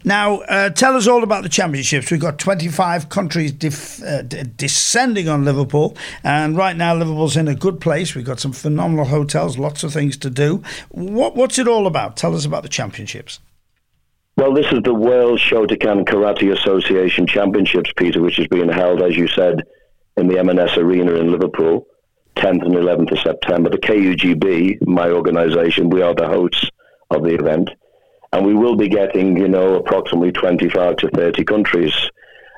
Now, 0.03 0.41
uh, 0.41 0.69
tell 0.69 0.95
us 0.95 1.07
all 1.07 1.23
about 1.23 1.43
the 1.43 1.49
championships. 1.49 2.11
We've 2.11 2.19
got 2.19 2.39
25 2.39 3.09
countries 3.09 3.51
def- 3.51 4.03
uh, 4.03 4.21
d- 4.23 4.43
descending 4.57 5.29
on 5.29 5.45
Liverpool, 5.45 5.95
and 6.23 6.57
right 6.57 6.75
now 6.75 6.93
Liverpool's 6.95 7.37
in 7.37 7.47
a 7.47 7.55
good 7.55 7.79
place. 7.79 8.15
We've 8.15 8.25
got 8.25 8.39
some 8.39 8.53
phenomenal 8.53 9.05
hotels, 9.05 9.57
lots 9.57 9.83
of 9.83 9.93
things 9.93 10.17
to 10.17 10.29
do. 10.29 10.63
What, 10.89 11.35
what's 11.35 11.57
it 11.57 11.67
all 11.67 11.87
about? 11.87 12.17
Tell 12.17 12.35
us 12.35 12.45
about 12.45 12.63
the 12.63 12.69
championships. 12.69 13.39
Well, 14.35 14.53
this 14.53 14.65
is 14.71 14.81
the 14.83 14.93
World 14.93 15.39
Shotokan 15.39 16.05
Karate 16.05 16.51
Association 16.51 17.27
Championships, 17.27 17.91
Peter, 17.95 18.19
which 18.19 18.39
is 18.39 18.47
being 18.47 18.69
held, 18.69 19.01
as 19.01 19.15
you 19.15 19.27
said, 19.27 19.61
in 20.17 20.27
the 20.27 20.39
M&S 20.39 20.75
Arena 20.75 21.13
in 21.13 21.31
Liverpool, 21.31 21.85
10th 22.37 22.65
and 22.65 22.73
11th 22.73 23.11
of 23.11 23.19
September. 23.19 23.69
The 23.69 23.77
KUGB, 23.77 24.87
my 24.87 25.11
organisation, 25.11 25.91
we 25.91 26.01
are 26.01 26.15
the 26.15 26.27
hosts 26.27 26.67
of 27.11 27.23
the 27.23 27.35
event 27.35 27.69
and 28.33 28.43
we 28.43 28.55
will 28.55 28.75
be 28.75 28.89
getting, 28.89 29.37
you 29.37 29.47
know, 29.47 29.75
approximately 29.75 30.31
25 30.31 30.97
to 30.97 31.07
30 31.09 31.45
countries. 31.45 31.93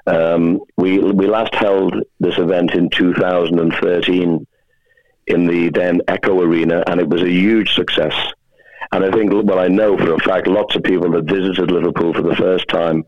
Um, 0.07 0.61
we 0.77 0.99
we 0.99 1.27
last 1.27 1.53
held 1.53 1.95
this 2.19 2.37
event 2.37 2.71
in 2.71 2.89
2013 2.89 4.47
in 5.27 5.47
the 5.47 5.69
then 5.69 6.01
Echo 6.07 6.41
Arena, 6.41 6.83
and 6.87 7.01
it 7.01 7.09
was 7.09 7.21
a 7.21 7.29
huge 7.29 7.73
success. 7.73 8.13
And 8.91 9.03
I 9.03 9.11
think, 9.11 9.33
well, 9.33 9.59
I 9.59 9.67
know 9.67 9.97
for 9.97 10.13
a 10.13 10.19
fact, 10.19 10.47
lots 10.47 10.75
of 10.75 10.83
people 10.83 11.11
that 11.11 11.25
visited 11.25 11.71
Liverpool 11.71 12.13
for 12.13 12.21
the 12.21 12.35
first 12.35 12.67
time 12.69 13.03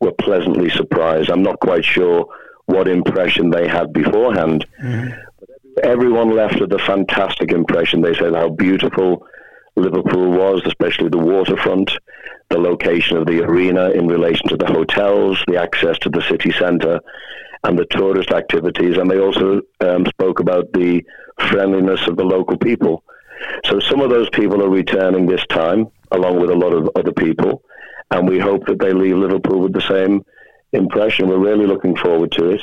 were 0.00 0.12
pleasantly 0.12 0.70
surprised. 0.70 1.30
I'm 1.30 1.42
not 1.42 1.60
quite 1.60 1.84
sure 1.84 2.26
what 2.66 2.88
impression 2.88 3.50
they 3.50 3.68
had 3.68 3.92
beforehand. 3.92 4.66
Mm-hmm. 4.82 5.10
Everyone 5.84 6.34
left 6.34 6.58
with 6.58 6.72
a 6.72 6.78
fantastic 6.80 7.52
impression. 7.52 8.00
They 8.00 8.14
said 8.14 8.34
how 8.34 8.48
beautiful 8.48 9.26
Liverpool 9.76 10.30
was, 10.30 10.62
especially 10.66 11.08
the 11.08 11.18
waterfront, 11.18 11.90
the 12.48 12.58
location 12.58 13.16
of 13.16 13.26
the 13.26 13.42
arena 13.42 13.90
in 13.90 14.06
relation 14.08 14.48
to 14.48 14.56
the 14.56 14.66
hotels, 14.66 15.42
the 15.46 15.56
access 15.56 15.98
to 16.00 16.08
the 16.08 16.22
city 16.22 16.52
centre, 16.52 17.00
and 17.64 17.78
the 17.78 17.86
tourist 17.86 18.30
activities. 18.30 18.96
And 18.96 19.10
they 19.10 19.18
also 19.18 19.60
um, 19.80 20.06
spoke 20.06 20.40
about 20.40 20.72
the 20.72 21.04
friendliness 21.48 22.06
of 22.08 22.16
the 22.16 22.24
local 22.24 22.56
people. 22.56 23.04
So 23.64 23.80
some 23.80 24.00
of 24.00 24.10
those 24.10 24.28
people 24.30 24.62
are 24.62 24.68
returning 24.68 25.26
this 25.26 25.44
time, 25.48 25.86
along 26.10 26.40
with 26.40 26.50
a 26.50 26.54
lot 26.54 26.72
of 26.72 26.90
other 26.96 27.12
people, 27.12 27.62
and 28.10 28.28
we 28.28 28.38
hope 28.38 28.66
that 28.66 28.80
they 28.80 28.92
leave 28.92 29.16
Liverpool 29.16 29.60
with 29.60 29.72
the 29.72 29.80
same 29.80 30.24
impression. 30.72 31.28
We're 31.28 31.38
really 31.38 31.66
looking 31.66 31.96
forward 31.96 32.32
to 32.32 32.50
it. 32.50 32.62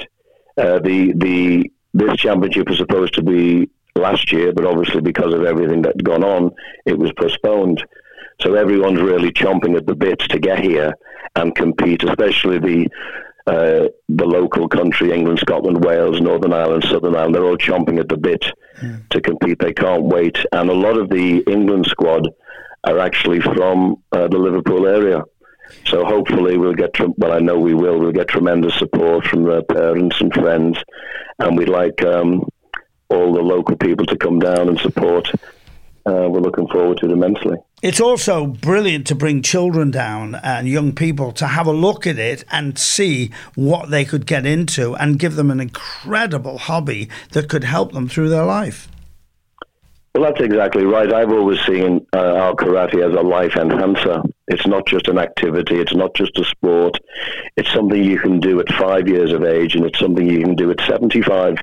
Uh, 0.58 0.80
the 0.80 1.14
the 1.16 1.72
this 1.94 2.18
championship 2.18 2.70
is 2.70 2.78
supposed 2.78 3.14
to 3.16 3.24
be 3.24 3.70
last 3.98 4.32
year, 4.32 4.52
but 4.54 4.66
obviously 4.66 5.02
because 5.02 5.34
of 5.34 5.44
everything 5.46 5.82
that's 5.82 6.02
gone 6.02 6.24
on, 6.24 6.52
it 6.86 6.98
was 6.98 7.12
postponed. 7.18 7.84
So 8.42 8.54
everyone's 8.54 9.02
really 9.02 9.32
chomping 9.32 9.76
at 9.76 9.88
the 9.88 9.96
bit 9.96 10.20
to 10.20 10.40
get 10.40 10.60
here 10.60 10.94
and 11.36 11.56
compete, 11.56 12.04
especially 12.04 12.60
the 12.60 12.90
uh, 13.48 13.88
the 14.10 14.26
local 14.26 14.68
country, 14.68 15.14
England, 15.14 15.40
Scotland, 15.40 15.84
Wales, 15.84 16.20
Northern 16.20 16.52
Ireland, 16.52 16.84
Southern 16.84 17.16
Ireland. 17.16 17.34
They're 17.34 17.46
all 17.46 17.58
chomping 17.58 17.98
at 17.98 18.10
the 18.10 18.18
bit 18.18 18.46
mm. 18.82 19.08
to 19.10 19.22
compete. 19.22 19.60
They 19.60 19.72
can't 19.72 20.04
wait, 20.04 20.38
and 20.52 20.70
a 20.70 20.74
lot 20.74 20.98
of 20.98 21.10
the 21.10 21.44
England 21.48 21.86
squad 21.86 22.28
are 22.84 23.00
actually 23.00 23.40
from 23.40 23.96
uh, 24.12 24.28
the 24.28 24.38
Liverpool 24.38 24.86
area. 24.86 25.24
So 25.86 26.06
hopefully 26.06 26.58
we'll 26.58 26.74
get, 26.74 26.92
well, 27.18 27.34
I 27.34 27.40
know 27.40 27.58
we 27.58 27.74
will, 27.74 28.00
we'll 28.00 28.12
get 28.12 28.28
tremendous 28.30 28.76
support 28.76 29.26
from 29.28 29.44
their 29.44 29.64
parents 29.64 30.20
and 30.22 30.34
friends. 30.34 30.78
And 31.40 31.58
we'd 31.58 31.70
like 31.70 32.02
um, 32.04 32.48
all 33.10 33.34
the 33.34 33.42
local 33.42 33.76
people 33.76 34.06
to 34.08 34.18
come 34.18 34.40
down 34.40 34.70
and 34.70 34.80
support. 34.80 35.30
Uh, 36.06 36.28
we're 36.30 36.40
looking 36.40 36.68
forward 36.68 36.98
to 37.00 37.06
it 37.06 37.12
immensely. 37.12 37.58
It's 37.82 38.00
also 38.00 38.48
brilliant 38.48 39.06
to 39.08 39.16
bring 39.16 39.42
children 39.42 39.92
down 39.92 40.36
and 40.36 40.68
young 40.68 40.94
people 40.94 41.32
to 41.34 41.48
have 41.48 41.68
a 41.68 41.74
look 41.74 42.08
at 42.08 42.18
it 42.18 42.46
and 42.50 42.80
see 42.80 43.30
what 43.56 43.90
they 43.90 44.06
could 44.06 44.26
get 44.26 44.46
into 44.46 44.96
and 44.96 45.20
give 45.20 45.36
them 45.36 45.52
an 45.52 45.60
incredible 45.60 46.58
hobby 46.58 47.10
that 47.34 47.50
could 47.50 47.66
help 47.66 47.92
them 47.92 48.08
through 48.08 48.30
their 48.30 48.46
life. 48.46 48.88
Well, 50.16 50.32
that's 50.32 50.44
exactly 50.44 50.84
right. 50.84 51.14
I've 51.14 51.32
always 51.32 51.60
seen 51.68 52.08
uh, 52.12 52.18
our 52.18 52.56
karate 52.56 53.08
as 53.08 53.14
a 53.16 53.22
life 53.22 53.56
enhancer. 53.56 54.24
It's 54.48 54.66
not 54.66 54.88
just 54.88 55.08
an 55.10 55.20
activity, 55.20 55.76
it's 55.76 55.94
not 55.94 56.16
just 56.16 56.40
a 56.40 56.46
sport. 56.46 56.98
It's 57.56 57.72
something 57.72 58.04
you 58.04 58.18
can 58.18 58.40
do 58.40 58.60
at 58.60 58.72
five 58.80 59.08
years 59.08 59.32
of 59.32 59.44
age, 59.44 59.76
and 59.76 59.86
it's 59.86 60.00
something 60.00 60.28
you 60.28 60.40
can 60.40 60.56
do 60.56 60.72
at 60.72 60.82
75 60.88 61.58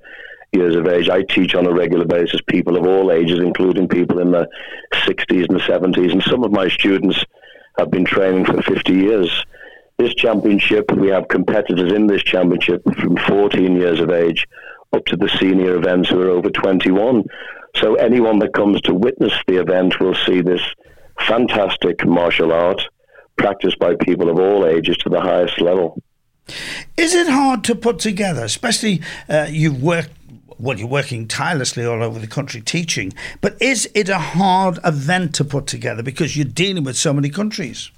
years 0.55 0.77
of 0.77 0.87
age. 0.87 1.09
I 1.09 1.23
teach 1.23 1.55
on 1.55 1.67
a 1.67 1.73
regular 1.73 2.05
basis 2.05 2.41
people 2.47 2.77
of 2.77 2.87
all 2.87 3.11
ages, 3.11 3.41
including 3.41 3.89
people 3.89 4.19
in 4.21 4.31
the 4.31 4.49
60s 4.93 5.49
and 5.49 5.59
the 5.59 5.65
70s, 5.65 6.13
and 6.13 6.23
some 6.23 6.45
of 6.45 6.53
my 6.53 6.69
students 6.69 7.25
have 7.79 7.91
been 7.91 8.05
training 8.05 8.47
for 8.47 8.63
50 8.63 8.93
years. 8.93 9.45
This 9.99 10.15
championship, 10.15 10.91
we 10.93 11.09
have 11.09 11.29
competitors 11.29 11.93
in 11.93 12.07
this 12.07 12.23
championship 12.23 12.83
from 12.97 13.17
14 13.17 13.77
years 13.77 14.01
of 14.01 14.11
age 14.11 14.47
up 14.93 15.05
to 15.07 15.17
the 15.17 15.29
senior 15.41 15.77
events 15.77 16.09
who 16.09 16.21
are 16.21 16.31
over 16.31 16.51
21. 16.51 17.25
So 17.77 17.95
anyone 17.97 18.39
that 18.41 18.55
comes 18.55 18.81
to 18.83 18.95
witness 18.95 19.33
the 19.47 19.61
event 19.61 19.99
will 20.01 20.15
see 20.27 20.41
this 20.41 20.63
fantastic 21.21 22.05
martial 22.07 22.53
art 22.53 22.81
practiced 23.37 23.79
by 23.79 23.95
people 23.97 24.31
of 24.31 24.39
all 24.39 24.67
ages 24.67 24.97
to 24.99 25.09
the 25.09 25.21
highest 25.21 25.61
level. 25.61 26.01
Is 26.97 27.15
it 27.15 27.29
hard 27.29 27.65
to 27.65 27.75
put 27.75 27.99
together, 27.99 28.45
especially 28.45 29.01
uh, 29.29 29.47
you've 29.51 29.83
worked 29.83 30.11
well, 30.59 30.79
you're 30.79 30.89
working 30.89 31.29
tirelessly 31.29 31.85
all 31.85 32.03
over 32.03 32.19
the 32.19 32.27
country 32.27 32.61
teaching, 32.61 33.13
but 33.41 33.61
is 33.61 33.89
it 33.95 34.09
a 34.09 34.19
hard 34.19 34.79
event 34.85 35.35
to 35.37 35.45
put 35.45 35.67
together 35.67 36.03
because 36.03 36.37
you're 36.37 36.45
dealing 36.45 36.85
with 36.85 36.97
so 36.97 37.13
many 37.13 37.29
countries? 37.29 37.91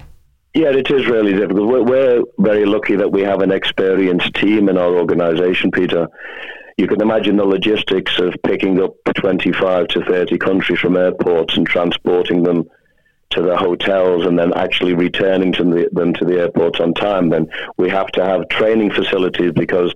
Yeah, 0.55 0.71
it 0.71 0.91
is 0.91 1.07
really 1.07 1.35
difficult. 1.35 1.69
We're, 1.69 1.83
we're 1.83 2.23
very 2.39 2.65
lucky 2.65 2.97
that 2.97 3.13
we 3.13 3.21
have 3.23 3.43
an 3.43 3.51
experienced 3.51 4.33
team 4.35 4.71
in 4.71 4.79
our 4.79 4.97
organisation, 4.97 5.71
Peter. 5.71 6.09
You 6.79 6.87
can 6.87 7.03
imagine 7.03 7.37
the 7.37 7.45
logistics 7.45 8.19
of 8.19 8.35
picking 8.43 8.83
up 8.83 8.95
25 9.17 9.89
to 9.89 10.05
30 10.05 10.39
countries 10.39 10.79
from 10.79 10.97
airports 10.97 11.57
and 11.57 11.67
transporting 11.67 12.43
them 12.43 12.65
to 13.31 13.43
the 13.43 13.57
hotels 13.57 14.25
and 14.25 14.39
then 14.39 14.53
actually 14.55 14.95
returning 14.95 15.53
to 15.53 15.65
the, 15.65 15.89
them 15.93 16.15
to 16.15 16.25
the 16.25 16.39
airports 16.39 16.81
on 16.81 16.95
time. 16.95 17.29
Then 17.29 17.49
we 17.77 17.91
have 17.91 18.09
to 18.13 18.25
have 18.25 18.49
training 18.49 18.93
facilities 18.93 19.53
because 19.53 19.95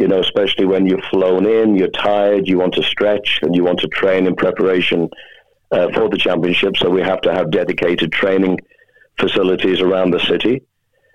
you 0.00 0.08
know, 0.08 0.20
especially 0.20 0.64
when 0.64 0.86
you've 0.86 1.04
flown 1.10 1.44
in, 1.44 1.76
you're 1.76 1.88
tired, 1.88 2.48
you 2.48 2.58
want 2.58 2.72
to 2.72 2.82
stretch, 2.82 3.38
and 3.42 3.54
you 3.54 3.62
want 3.62 3.78
to 3.80 3.88
train 3.88 4.26
in 4.26 4.34
preparation 4.34 5.10
uh, 5.72 5.88
for 5.92 6.08
the 6.08 6.16
championship. 6.16 6.74
So 6.78 6.88
we 6.88 7.02
have 7.02 7.20
to 7.20 7.34
have 7.34 7.50
dedicated 7.50 8.10
training 8.10 8.58
facilities 9.18 9.82
around 9.82 10.12
the 10.12 10.20
city. 10.20 10.62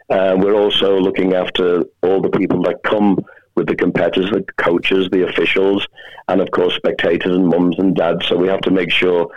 Uh, 0.08 0.36
we're 0.38 0.54
also 0.54 1.00
looking 1.00 1.34
after 1.34 1.84
all 2.04 2.22
the 2.22 2.30
people 2.30 2.62
that 2.62 2.84
come 2.84 3.18
with 3.56 3.68
the 3.68 3.76
competitors, 3.76 4.30
the 4.30 4.46
coaches, 4.58 5.10
the 5.12 5.28
officials, 5.28 5.88
and 6.28 6.40
of 6.40 6.52
course 6.52 6.76
spectators 6.76 7.36
and 7.36 7.48
mums 7.48 7.80
and 7.80 7.96
dads. 7.96 8.28
So 8.28 8.38
we 8.38 8.48
have 8.50 8.62
to 8.62 8.72
make 8.72 8.92
sure 8.92 9.28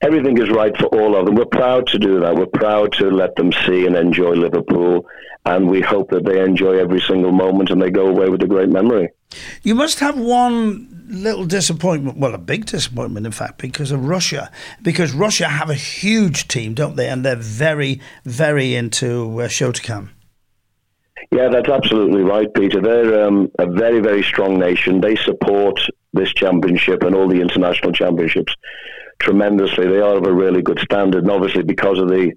everything 0.00 0.38
is 0.38 0.50
right 0.50 0.76
for 0.76 0.86
all 0.86 1.16
of 1.16 1.26
them. 1.26 1.34
We're 1.34 1.44
proud 1.46 1.86
to 1.88 1.98
do 1.98 2.20
that. 2.20 2.34
We're 2.34 2.46
proud 2.46 2.92
to 2.94 3.10
let 3.10 3.36
them 3.36 3.52
see 3.66 3.86
and 3.86 3.96
enjoy 3.96 4.32
Liverpool, 4.32 5.06
and 5.44 5.68
we 5.68 5.80
hope 5.80 6.10
that 6.10 6.24
they 6.24 6.42
enjoy 6.42 6.78
every 6.78 7.00
single 7.00 7.32
moment 7.32 7.70
and 7.70 7.80
they 7.80 7.90
go 7.90 8.06
away 8.06 8.28
with 8.28 8.42
a 8.42 8.46
great 8.46 8.68
memory. 8.68 9.10
You 9.62 9.74
must 9.74 10.00
have 10.00 10.18
one 10.18 10.88
little 11.08 11.44
disappointment, 11.44 12.18
well, 12.18 12.34
a 12.34 12.38
big 12.38 12.66
disappointment, 12.66 13.26
in 13.26 13.32
fact, 13.32 13.58
because 13.58 13.90
of 13.90 14.06
Russia. 14.06 14.50
Because 14.82 15.12
Russia 15.12 15.46
have 15.46 15.70
a 15.70 15.74
huge 15.74 16.48
team, 16.48 16.74
don't 16.74 16.96
they? 16.96 17.08
And 17.08 17.24
they're 17.24 17.36
very, 17.36 18.00
very 18.24 18.74
into 18.74 19.40
uh, 19.40 19.48
Shotokan. 19.48 20.10
Yeah, 21.32 21.48
that's 21.48 21.68
absolutely 21.68 22.22
right, 22.22 22.52
Peter. 22.54 22.80
They're 22.80 23.26
um, 23.26 23.50
a 23.58 23.66
very, 23.66 24.00
very 24.00 24.22
strong 24.22 24.58
nation. 24.58 25.00
They 25.00 25.16
support 25.16 25.80
this 26.12 26.32
championship 26.32 27.02
and 27.02 27.14
all 27.14 27.28
the 27.28 27.40
international 27.40 27.92
championships 27.92 28.52
tremendously. 29.20 29.86
They 29.86 30.00
are 30.00 30.16
of 30.16 30.26
a 30.26 30.32
really 30.32 30.62
good 30.62 30.80
standard, 30.80 31.22
and 31.22 31.30
obviously 31.30 31.62
because 31.62 31.98
of 31.98 32.08
the 32.08 32.32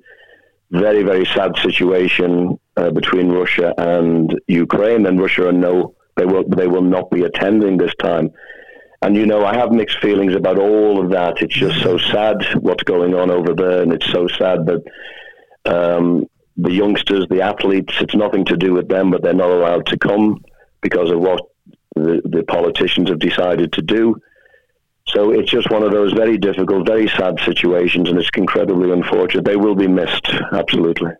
very, 0.72 1.04
very 1.04 1.26
sad 1.26 1.52
situation 1.62 2.60
uh, 2.78 2.92
between 2.92 3.32
Russia 3.32 3.74
and 3.78 4.40
Ukraine, 4.48 5.06
and 5.06 5.20
Russia 5.20 5.48
are 5.48 5.52
no, 5.52 5.96
they 6.16 6.26
will, 6.26 6.44
they 6.48 6.68
will 6.68 6.82
not 6.82 7.10
be 7.12 7.24
attending 7.24 7.78
this 7.78 7.94
time. 8.00 8.32
And 9.02 9.16
you 9.16 9.26
know, 9.26 9.46
I 9.46 9.56
have 9.56 9.72
mixed 9.72 10.00
feelings 10.00 10.34
about 10.36 10.58
all 10.58 11.04
of 11.04 11.12
that. 11.12 11.42
It's 11.42 11.56
just 11.56 11.82
so 11.82 11.98
sad 11.98 12.38
what's 12.62 12.84
going 12.84 13.14
on 13.14 13.30
over 13.30 13.54
there, 13.54 13.82
and 13.82 13.94
it's 13.94 14.12
so 14.12 14.28
sad 14.28 14.66
that 14.66 14.84
um, 15.66 16.26
the 16.58 16.72
youngsters, 16.72 17.28
the 17.30 17.42
athletes, 17.42 17.94
it's 18.00 18.16
nothing 18.16 18.46
to 18.46 18.58
do 18.58 18.74
with 18.74 18.88
them, 18.88 19.12
but 19.12 19.22
they're 19.22 19.34
not 19.34 19.50
allowed 19.50 19.86
to 19.88 19.98
come 19.98 20.44
because 20.82 21.12
of 21.12 21.20
what 21.20 21.42
the, 21.96 22.22
the 22.26 22.44
politicians 22.44 23.10
have 23.10 23.20
decided 23.20 23.74
to 23.74 23.82
do. 23.82 24.16
So 25.08 25.32
it's 25.32 25.52
just 25.52 25.70
one 25.70 25.84
of 25.84 25.92
those 25.92 26.14
very 26.14 26.38
difficult, 26.38 26.88
very 26.88 27.08
sad 27.10 27.38
situations, 27.46 28.10
and 28.10 28.18
it's 28.18 28.30
incredibly 28.36 28.90
unfortunate. 28.92 29.46
They 29.46 29.58
will 29.58 29.76
be 29.76 29.88
missed, 29.88 30.28
absolutely. 30.54 31.12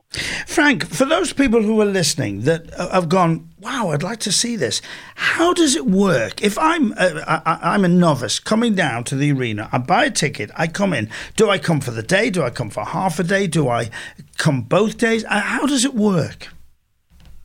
Frank, 0.48 0.88
for 0.88 1.06
those 1.06 1.34
people 1.34 1.62
who 1.62 1.80
are 1.82 1.86
listening 1.86 2.42
that 2.42 2.74
have 2.76 3.10
gone, 3.10 3.50
wow, 3.60 3.90
I'd 3.90 4.02
like 4.02 4.20
to 4.22 4.32
see 4.32 4.56
this. 4.56 4.82
How 5.16 5.54
does 5.54 5.76
it 5.76 5.86
work? 5.86 6.42
If 6.42 6.58
I'm 6.58 6.94
a, 6.94 7.42
I'm 7.46 7.84
a 7.84 7.90
novice 7.90 8.40
coming 8.40 8.74
down 8.74 9.04
to 9.06 9.16
the 9.16 9.32
arena, 9.32 9.70
I 9.72 9.78
buy 9.78 10.06
a 10.06 10.12
ticket, 10.12 10.50
I 10.56 10.68
come 10.68 10.94
in. 10.94 11.10
Do 11.36 11.50
I 11.50 11.60
come 11.60 11.82
for 11.82 11.92
the 11.92 12.04
day? 12.04 12.30
Do 12.30 12.42
I 12.42 12.50
come 12.50 12.70
for 12.70 12.86
half 12.86 13.20
a 13.20 13.24
day? 13.24 13.48
Do 13.48 13.68
I 13.68 13.90
come 14.38 14.62
both 14.62 14.98
days? 14.98 15.26
Uh, 15.26 15.40
how 15.42 15.68
does 15.68 15.84
it 15.84 15.94
work? 15.94 16.48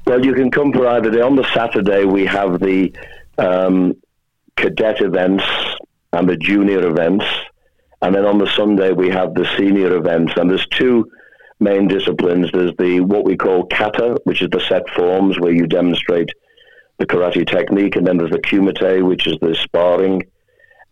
Well, 0.06 0.24
you 0.24 0.32
can 0.32 0.50
come 0.50 0.72
for 0.72 0.86
either 0.86 1.10
day. 1.10 1.20
On 1.20 1.36
the 1.36 1.46
Saturday, 1.52 2.04
we 2.04 2.24
have 2.24 2.60
the 2.60 2.94
um, 3.36 3.94
cadet 4.56 5.02
events 5.02 5.44
and 6.12 6.28
the 6.28 6.36
junior 6.36 6.86
events. 6.86 7.24
And 8.00 8.14
then 8.14 8.24
on 8.24 8.38
the 8.38 8.50
Sunday, 8.56 8.92
we 8.92 9.10
have 9.10 9.34
the 9.34 9.48
senior 9.56 9.96
events. 9.96 10.32
And 10.36 10.50
there's 10.50 10.66
two 10.68 11.10
main 11.60 11.88
disciplines. 11.88 12.50
There's 12.52 12.74
the 12.78 13.00
what 13.00 13.24
we 13.24 13.36
call 13.36 13.66
kata, 13.66 14.18
which 14.24 14.42
is 14.42 14.48
the 14.50 14.60
set 14.60 14.88
forms 14.90 15.38
where 15.40 15.52
you 15.52 15.66
demonstrate 15.66 16.30
the 16.98 17.06
karate 17.06 17.46
technique. 17.46 17.96
And 17.96 18.06
then 18.06 18.16
there's 18.16 18.30
the 18.30 18.38
kumite, 18.38 19.06
which 19.06 19.26
is 19.26 19.36
the 19.40 19.54
sparring. 19.54 20.22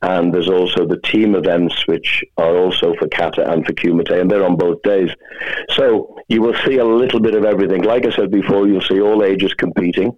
And 0.02 0.32
there's 0.32 0.48
also 0.48 0.86
the 0.86 1.00
team 1.00 1.34
events, 1.34 1.86
which 1.86 2.22
are 2.36 2.56
also 2.56 2.94
for 2.98 3.08
kata 3.08 3.50
and 3.50 3.64
for 3.64 3.72
kumite, 3.72 4.20
and 4.20 4.30
they're 4.30 4.44
on 4.44 4.56
both 4.56 4.82
days. 4.82 5.10
So 5.70 6.18
you 6.28 6.42
will 6.42 6.54
see 6.66 6.76
a 6.78 6.84
little 6.84 7.20
bit 7.20 7.34
of 7.34 7.44
everything. 7.44 7.82
Like 7.82 8.04
I 8.04 8.10
said 8.10 8.30
before, 8.30 8.68
you'll 8.68 8.82
see 8.82 9.00
all 9.00 9.24
ages 9.24 9.54
competing. 9.54 10.16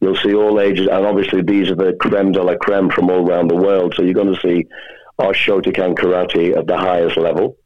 You'll 0.00 0.16
see 0.16 0.34
all 0.34 0.60
ages, 0.60 0.88
and 0.88 1.06
obviously 1.06 1.42
these 1.42 1.70
are 1.70 1.74
the 1.74 1.96
creme 1.98 2.32
de 2.32 2.42
la 2.42 2.56
creme 2.56 2.90
from 2.90 3.10
all 3.10 3.28
around 3.28 3.48
the 3.48 3.56
world. 3.56 3.94
So 3.94 4.02
you're 4.02 4.14
going 4.14 4.34
to 4.34 4.40
see 4.40 4.66
our 5.18 5.32
Shotokan 5.32 5.94
karate 5.94 6.56
at 6.56 6.66
the 6.66 6.76
highest 6.76 7.16
level. 7.16 7.56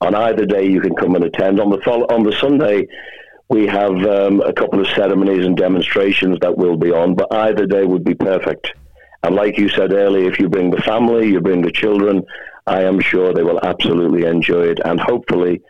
On 0.00 0.14
either 0.14 0.46
day, 0.46 0.66
you 0.66 0.80
can 0.80 0.94
come 0.94 1.14
and 1.14 1.24
attend. 1.24 1.60
On 1.60 1.70
the 1.70 1.78
on 1.78 2.22
the 2.22 2.32
Sunday, 2.32 2.86
we 3.48 3.66
have 3.66 3.94
um, 4.06 4.40
a 4.40 4.52
couple 4.52 4.80
of 4.80 4.88
ceremonies 4.88 5.44
and 5.44 5.56
demonstrations 5.56 6.38
that 6.40 6.56
will 6.56 6.76
be 6.76 6.90
on, 6.90 7.14
but 7.14 7.32
either 7.32 7.66
day 7.66 7.84
would 7.84 8.04
be 8.04 8.14
perfect. 8.14 8.72
And 9.22 9.34
like 9.34 9.58
you 9.58 9.68
said 9.68 9.92
earlier, 9.92 10.30
if 10.30 10.38
you 10.38 10.48
bring 10.48 10.70
the 10.70 10.82
family, 10.82 11.28
you 11.28 11.40
bring 11.40 11.62
the 11.62 11.70
children, 11.70 12.22
I 12.66 12.82
am 12.82 13.00
sure 13.00 13.32
they 13.32 13.42
will 13.42 13.60
absolutely 13.62 14.24
enjoy 14.24 14.64
it, 14.68 14.80
and 14.84 14.98
hopefully 14.98 15.62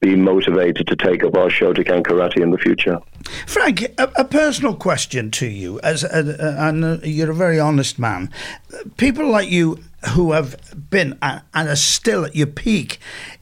be 0.00 0.16
motivated 0.16 0.86
to 0.86 0.96
take 0.96 1.22
up 1.22 1.36
our 1.36 1.50
Shotokan 1.50 2.02
karate 2.02 2.40
in 2.40 2.50
the 2.50 2.58
future. 2.58 2.98
Frank, 3.46 3.82
a, 3.98 4.10
a 4.16 4.24
personal 4.24 4.74
question 4.74 5.30
to 5.32 5.46
you, 5.46 5.78
as 5.80 6.04
a, 6.04 6.36
a, 6.38 6.68
and 6.68 6.84
uh, 6.84 6.98
you're 7.02 7.30
a 7.30 7.34
very 7.34 7.60
honest 7.60 7.98
man. 7.98 8.30
People 8.96 9.28
like 9.28 9.50
you 9.50 9.78
who 10.14 10.32
have 10.32 10.56
been 10.88 11.18
and 11.22 11.42
are 11.52 11.76
still 11.76 12.24
at 12.24 12.34
your 12.34 12.46
peak, 12.46 12.98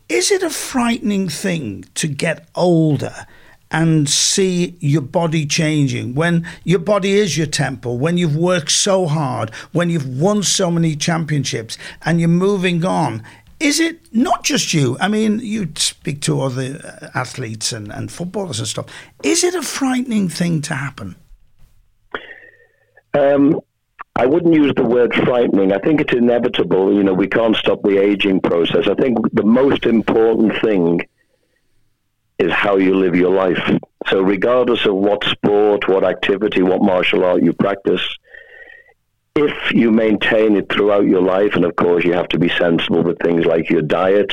is 0.09 0.33
it 0.33 0.43
a 0.43 0.51
frightening 0.51 1.29
thing 1.29 1.85
to 1.95 2.09
get 2.09 2.49
older? 2.55 3.27
and 3.71 4.09
see 4.09 4.79
your 4.81 5.03
body 5.03 5.45
changing 5.45 6.15
when 6.15 6.49
your 6.65 6.79
body 6.79 7.13
is 7.13 7.37
your 7.37 7.47
temple 7.47 7.99
when 7.99 8.17
you've 8.17 8.35
worked 8.35 8.71
so 8.71 9.05
hard 9.05 9.51
when 9.73 9.91
you've 9.91 10.19
won 10.19 10.43
so 10.43 10.71
many 10.71 10.97
championships 10.97 11.77
and 12.07 12.19
you're 12.19 12.31
moving 12.31 12.83
on 12.83 13.23
is 13.61 13.81
it 13.81 13.99
not 14.13 14.45
just 14.45 14.73
you? 14.73 14.97
I 15.01 15.09
mean, 15.09 15.41
you 15.41 15.69
speak 15.77 16.21
to 16.23 16.41
other 16.41 17.11
athletes 17.15 17.73
and, 17.73 17.91
and 17.93 18.11
footballers 18.11 18.59
and 18.59 18.69
stuff. 18.69 18.87
Is 19.23 19.43
it 19.43 19.55
a 19.55 19.63
frightening 19.63 20.29
thing 20.29 20.63
to 20.63 20.75
happen? 20.75 21.17
Um, 23.15 23.61
I 24.15 24.27
wouldn't 24.27 24.55
use 24.55 24.73
the 24.77 24.85
word 24.85 25.15
frightening. 25.15 25.73
I 25.73 25.79
think 25.79 26.01
it's 26.01 26.13
inevitable. 26.13 26.93
You 26.93 27.03
know, 27.03 27.15
we 27.15 27.29
can't 27.29 27.57
stop 27.57 27.83
the 27.83 27.99
aging 27.99 28.41
process. 28.41 28.87
I 28.89 28.95
think 28.95 29.19
the 29.33 29.45
most 29.45 29.87
important 29.87 30.61
thing 30.61 31.01
is 32.39 32.53
how 32.53 32.77
you 32.77 32.95
live 32.95 33.17
your 33.17 33.35
life. 33.35 33.59
So, 34.09 34.21
regardless 34.23 34.87
of 34.87 34.95
what 34.95 35.25
sport, 35.25 35.89
what 35.89 36.05
activity, 36.05 36.63
what 36.63 36.83
martial 36.83 37.25
art 37.25 37.43
you 37.43 37.53
practice, 37.53 38.03
if 39.39 39.73
you 39.73 39.91
maintain 39.91 40.57
it 40.57 40.71
throughout 40.73 41.07
your 41.07 41.23
life, 41.23 41.55
and 41.55 41.65
of 41.65 41.77
course 41.77 42.05
you 42.05 42.13
have 42.13 42.29
to 42.29 42.39
be 42.39 42.49
sensible 42.49 43.03
with 43.03 43.19
things 43.21 43.45
like 43.45 43.71
your 43.71 43.83
diet, 43.83 44.33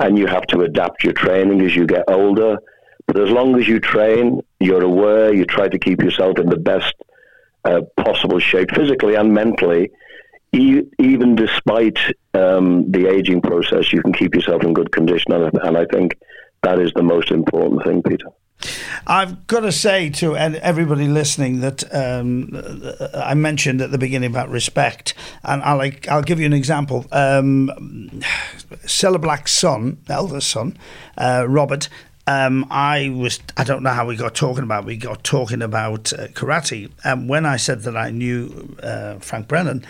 and 0.00 0.16
you 0.16 0.26
have 0.26 0.46
to 0.48 0.60
adapt 0.60 1.02
your 1.02 1.12
training 1.12 1.60
as 1.62 1.74
you 1.74 1.86
get 1.86 2.04
older. 2.08 2.58
But 3.06 3.18
as 3.18 3.30
long 3.30 3.58
as 3.58 3.66
you 3.66 3.80
train, 3.80 4.40
you're 4.60 4.84
aware, 4.84 5.34
you 5.34 5.44
try 5.44 5.68
to 5.68 5.78
keep 5.78 6.02
yourself 6.02 6.38
in 6.38 6.48
the 6.48 6.56
best 6.56 6.94
uh, 7.64 7.80
possible 7.96 8.38
shape, 8.38 8.70
physically 8.74 9.14
and 9.14 9.32
mentally. 9.32 9.90
E- 10.52 10.82
even 10.98 11.34
despite 11.34 11.98
um, 12.34 12.90
the 12.90 13.06
aging 13.08 13.40
process, 13.40 13.92
you 13.92 14.02
can 14.02 14.12
keep 14.12 14.34
yourself 14.34 14.62
in 14.62 14.72
good 14.72 14.92
condition, 14.92 15.32
and, 15.32 15.58
and 15.62 15.76
I 15.76 15.84
think 15.86 16.16
that 16.62 16.78
is 16.78 16.92
the 16.94 17.02
most 17.02 17.30
important 17.30 17.82
thing, 17.84 18.02
Peter. 18.02 18.28
I've 19.06 19.46
got 19.46 19.60
to 19.60 19.72
say 19.72 20.10
to 20.10 20.36
everybody 20.36 21.06
listening 21.06 21.60
that 21.60 21.84
um, 21.94 22.50
I 23.14 23.34
mentioned 23.34 23.80
at 23.80 23.90
the 23.90 23.98
beginning 23.98 24.30
about 24.30 24.50
respect, 24.50 25.14
and 25.44 25.62
I'll 25.62 25.90
I'll 26.10 26.22
give 26.22 26.40
you 26.40 26.46
an 26.46 26.52
example. 26.52 27.06
Um, 27.12 27.70
Cilla 28.84 29.20
Black's 29.20 29.52
son, 29.52 29.98
eldest 30.08 30.50
son, 30.50 30.76
uh, 31.16 31.46
Robert. 31.48 31.88
Um, 32.26 32.66
I 32.70 33.08
was 33.08 33.40
I 33.56 33.64
don't 33.64 33.82
know 33.82 33.90
how 33.90 34.06
we 34.06 34.16
got 34.16 34.34
talking 34.34 34.64
about. 34.64 34.84
We 34.84 34.96
got 34.96 35.24
talking 35.24 35.62
about 35.62 36.12
uh, 36.12 36.26
karate, 36.28 36.90
and 37.04 37.28
when 37.28 37.46
I 37.46 37.56
said 37.56 37.82
that 37.82 37.96
I 37.96 38.10
knew 38.10 38.76
uh, 38.82 39.18
Frank 39.20 39.48
Brennan, 39.48 39.86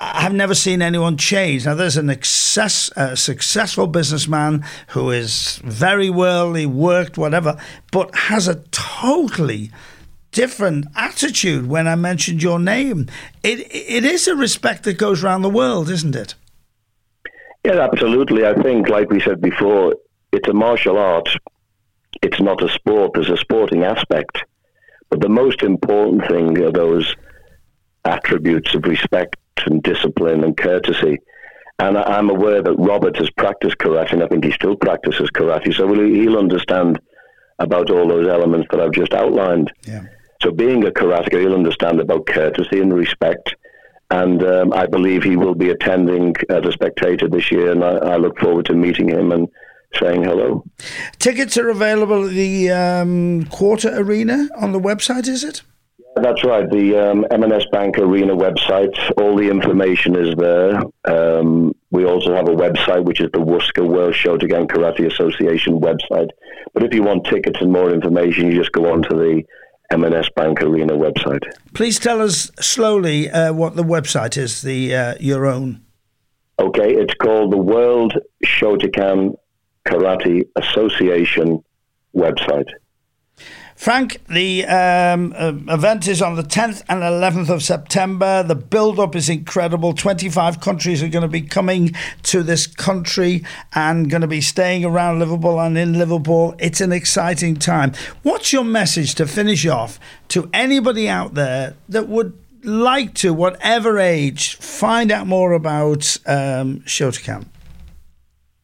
I've 0.00 0.34
never 0.34 0.54
seen 0.54 0.82
anyone 0.82 1.16
change. 1.16 1.64
Now, 1.64 1.74
there's 1.74 1.96
an 1.96 2.10
excess, 2.58 2.90
uh, 2.96 3.14
successful 3.14 3.86
businessman 3.86 4.64
who 4.88 5.10
is 5.10 5.60
very 5.64 6.10
worldly, 6.10 6.66
worked, 6.66 7.16
whatever, 7.16 7.56
but 7.92 8.12
has 8.14 8.48
a 8.48 8.56
totally 8.72 9.70
different 10.32 10.86
attitude 10.96 11.68
when 11.68 11.86
I 11.86 11.94
mentioned 11.94 12.42
your 12.42 12.58
name. 12.58 13.06
It 13.44 13.60
it 13.70 14.04
is 14.04 14.26
a 14.26 14.34
respect 14.34 14.82
that 14.84 14.98
goes 14.98 15.22
around 15.22 15.42
the 15.42 15.50
world, 15.50 15.88
isn't 15.88 16.16
it? 16.16 16.34
Yeah, 17.64 17.80
absolutely. 17.80 18.44
I 18.44 18.54
think, 18.54 18.88
like 18.88 19.08
we 19.10 19.20
said 19.20 19.40
before, 19.40 19.94
it's 20.32 20.48
a 20.48 20.54
martial 20.54 20.98
art. 20.98 21.28
It's 22.22 22.40
not 22.40 22.62
a 22.62 22.68
sport. 22.68 23.12
There's 23.14 23.30
a 23.30 23.36
sporting 23.36 23.84
aspect, 23.84 24.38
but 25.10 25.20
the 25.20 25.28
most 25.28 25.62
important 25.62 26.26
thing 26.26 26.58
are 26.64 26.72
those 26.72 27.14
attributes 28.04 28.74
of 28.74 28.84
respect 28.84 29.36
and 29.66 29.82
discipline 29.82 30.42
and 30.42 30.56
courtesy. 30.56 31.18
And 31.80 31.96
I'm 31.96 32.28
aware 32.28 32.60
that 32.60 32.74
Robert 32.74 33.16
has 33.18 33.30
practiced 33.30 33.78
karate, 33.78 34.12
and 34.12 34.22
I 34.22 34.26
think 34.26 34.44
he 34.44 34.50
still 34.50 34.76
practices 34.76 35.30
karate. 35.30 35.72
So 35.72 35.86
he'll 35.92 36.38
understand 36.38 37.00
about 37.60 37.90
all 37.90 38.08
those 38.08 38.26
elements 38.28 38.68
that 38.70 38.80
I've 38.80 38.92
just 38.92 39.12
outlined. 39.12 39.72
Yeah. 39.86 40.04
So 40.42 40.50
being 40.50 40.84
a 40.86 40.90
karateka, 40.90 41.40
he'll 41.40 41.54
understand 41.54 42.00
about 42.00 42.26
courtesy 42.26 42.80
and 42.80 42.92
respect. 42.92 43.54
And 44.10 44.42
um, 44.42 44.72
I 44.72 44.86
believe 44.86 45.22
he 45.22 45.36
will 45.36 45.54
be 45.54 45.70
attending 45.70 46.34
as 46.48 46.64
a 46.64 46.72
spectator 46.72 47.28
this 47.28 47.50
year, 47.52 47.70
and 47.70 47.84
I, 47.84 47.96
I, 47.96 48.16
look 48.16 48.38
forward 48.38 48.64
to 48.66 48.74
meeting 48.74 49.08
him 49.08 49.32
and 49.32 49.48
saying 49.94 50.24
hello. 50.24 50.64
Tickets 51.18 51.58
are 51.58 51.68
available 51.68 52.26
at 52.26 52.32
the 52.32 52.70
um, 52.70 53.44
Quarter 53.46 53.90
Arena 53.94 54.48
on 54.56 54.72
the 54.72 54.80
website, 54.80 55.28
is 55.28 55.44
it? 55.44 55.62
That's 56.18 56.44
right. 56.44 56.68
The 56.68 57.10
um, 57.10 57.26
M&S 57.30 57.64
Bank 57.72 57.98
Arena 57.98 58.34
website, 58.34 58.94
all 59.16 59.36
the 59.36 59.48
information 59.48 60.16
is 60.16 60.34
there. 60.36 60.82
Um, 61.04 61.74
we 61.90 62.04
also 62.04 62.34
have 62.34 62.48
a 62.48 62.54
website, 62.54 63.04
which 63.04 63.20
is 63.20 63.30
the 63.32 63.40
Worcester 63.40 63.84
World 63.84 64.14
Shotokan 64.14 64.66
Karate 64.66 65.10
Association 65.10 65.80
website. 65.80 66.28
But 66.74 66.84
if 66.84 66.94
you 66.94 67.02
want 67.02 67.26
tickets 67.26 67.60
and 67.60 67.72
more 67.72 67.90
information, 67.92 68.46
you 68.46 68.58
just 68.58 68.72
go 68.72 68.92
on 68.92 69.02
to 69.02 69.14
the 69.14 69.42
M&S 69.90 70.28
Bank 70.36 70.60
Arena 70.62 70.92
website. 70.94 71.42
Please 71.72 71.98
tell 71.98 72.20
us 72.20 72.50
slowly 72.60 73.30
uh, 73.30 73.52
what 73.52 73.76
the 73.76 73.84
website 73.84 74.36
is, 74.36 74.62
the 74.62 74.94
uh, 74.94 75.14
your 75.18 75.46
own. 75.46 75.82
Okay, 76.58 76.92
it's 76.92 77.14
called 77.14 77.52
the 77.52 77.58
World 77.58 78.14
Shotokan 78.44 79.34
Karate 79.86 80.42
Association 80.56 81.62
website. 82.14 82.68
Frank, 83.78 84.20
the 84.26 84.66
um, 84.66 85.32
uh, 85.38 85.52
event 85.72 86.08
is 86.08 86.20
on 86.20 86.34
the 86.34 86.42
10th 86.42 86.82
and 86.88 87.00
11th 87.00 87.48
of 87.48 87.62
September. 87.62 88.42
The 88.42 88.56
build 88.56 88.98
up 88.98 89.14
is 89.14 89.28
incredible. 89.28 89.92
25 89.92 90.60
countries 90.60 91.00
are 91.00 91.08
going 91.08 91.22
to 91.22 91.28
be 91.28 91.42
coming 91.42 91.94
to 92.24 92.42
this 92.42 92.66
country 92.66 93.44
and 93.74 94.10
going 94.10 94.22
to 94.22 94.26
be 94.26 94.40
staying 94.40 94.84
around 94.84 95.20
Liverpool 95.20 95.60
and 95.60 95.78
in 95.78 95.96
Liverpool. 95.96 96.56
It's 96.58 96.80
an 96.80 96.90
exciting 96.90 97.54
time. 97.54 97.92
What's 98.24 98.52
your 98.52 98.64
message 98.64 99.14
to 99.14 99.28
finish 99.28 99.64
off 99.64 100.00
to 100.30 100.50
anybody 100.52 101.08
out 101.08 101.34
there 101.34 101.76
that 101.88 102.08
would 102.08 102.36
like 102.64 103.14
to, 103.14 103.32
whatever 103.32 104.00
age, 104.00 104.56
find 104.56 105.12
out 105.12 105.28
more 105.28 105.52
about 105.52 106.16
um, 106.26 106.80
Shotokan? 106.80 107.46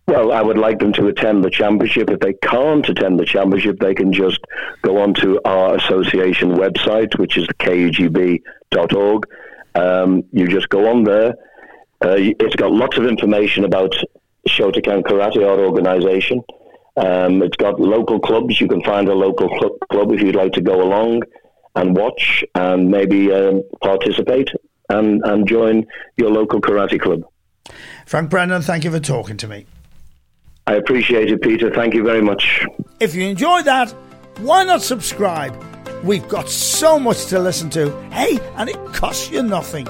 Well, 0.07 0.33
I 0.33 0.43
would 0.43 0.59
like 0.59 0.81
them 0.81 0.93
to 0.95 1.07
attend 1.07 1.45
the 1.45 1.51
championship. 1.51 2.11
If 2.11 2.21
they 2.21 2.35
can't 2.35 2.87
attend 2.87 3.19
the 3.19 3.25
championship, 3.25 3.79
they 3.81 3.95
can 3.95 4.13
just 4.13 4.41
go 4.83 4.99
onto 4.99 5.39
our 5.45 5.77
association 5.77 6.57
website, 6.57 7.19
which 7.19 7.39
is 7.39 7.47
kugb.org. 7.59 9.25
Um, 9.75 10.23
you 10.31 10.47
just 10.47 10.69
go 10.69 10.91
on 10.91 11.05
there. 11.05 11.31
Uh, 12.05 12.17
it's 12.19 12.55
got 12.57 12.71
lots 12.71 12.99
of 12.99 13.07
information 13.07 13.65
about 13.65 13.95
Shotokan 14.49 15.03
Karate, 15.03 15.39
our 15.39 15.65
organization. 15.65 16.43
Um, 16.97 17.43
it's 17.43 17.57
got 17.57 17.81
local 17.81 18.21
clubs. 18.21 18.61
You 18.61 18.69
can 18.69 18.83
find 18.83 19.09
a 19.09 19.15
local 19.15 19.49
club, 19.49 19.73
club 19.91 20.13
if 20.13 20.21
you'd 20.21 20.37
like 20.37 20.53
to 20.53 20.61
go 20.61 20.83
along 20.83 21.23
and 21.75 21.97
watch 21.97 22.45
and 22.55 22.91
maybe 22.91 23.33
um, 23.33 23.63
participate 23.83 24.51
and, 24.91 25.23
and 25.25 25.49
join 25.49 25.87
your 26.17 26.31
local 26.31 26.61
karate 26.61 27.01
club. 27.01 27.23
Frank 28.07 28.31
Brennan, 28.31 28.63
thank 28.63 28.85
you 28.85 28.91
for 28.91 29.01
talking 29.01 29.37
to 29.39 29.49
me. 29.49 29.67
I 30.67 30.75
appreciate 30.75 31.31
it, 31.31 31.43
Peter. 31.43 31.71
Thank 31.71 31.95
you 31.95 32.03
very 32.03 32.23
much. 32.23 32.65
If 32.99 33.15
you 33.15 33.27
enjoyed 33.27 33.67
that, 33.67 33.91
why 34.39 34.65
not 34.65 34.83
subscribe? 34.83 35.55
We've 36.03 36.27
got 36.29 36.49
so 36.49 36.99
much 36.99 37.27
to 37.27 37.39
listen 37.39 37.69
to. 37.71 37.91
Hey, 38.11 38.39
and 38.57 38.71
it 38.71 38.77
costs 38.87 39.31
you 39.31 39.43
nothing. 39.43 39.87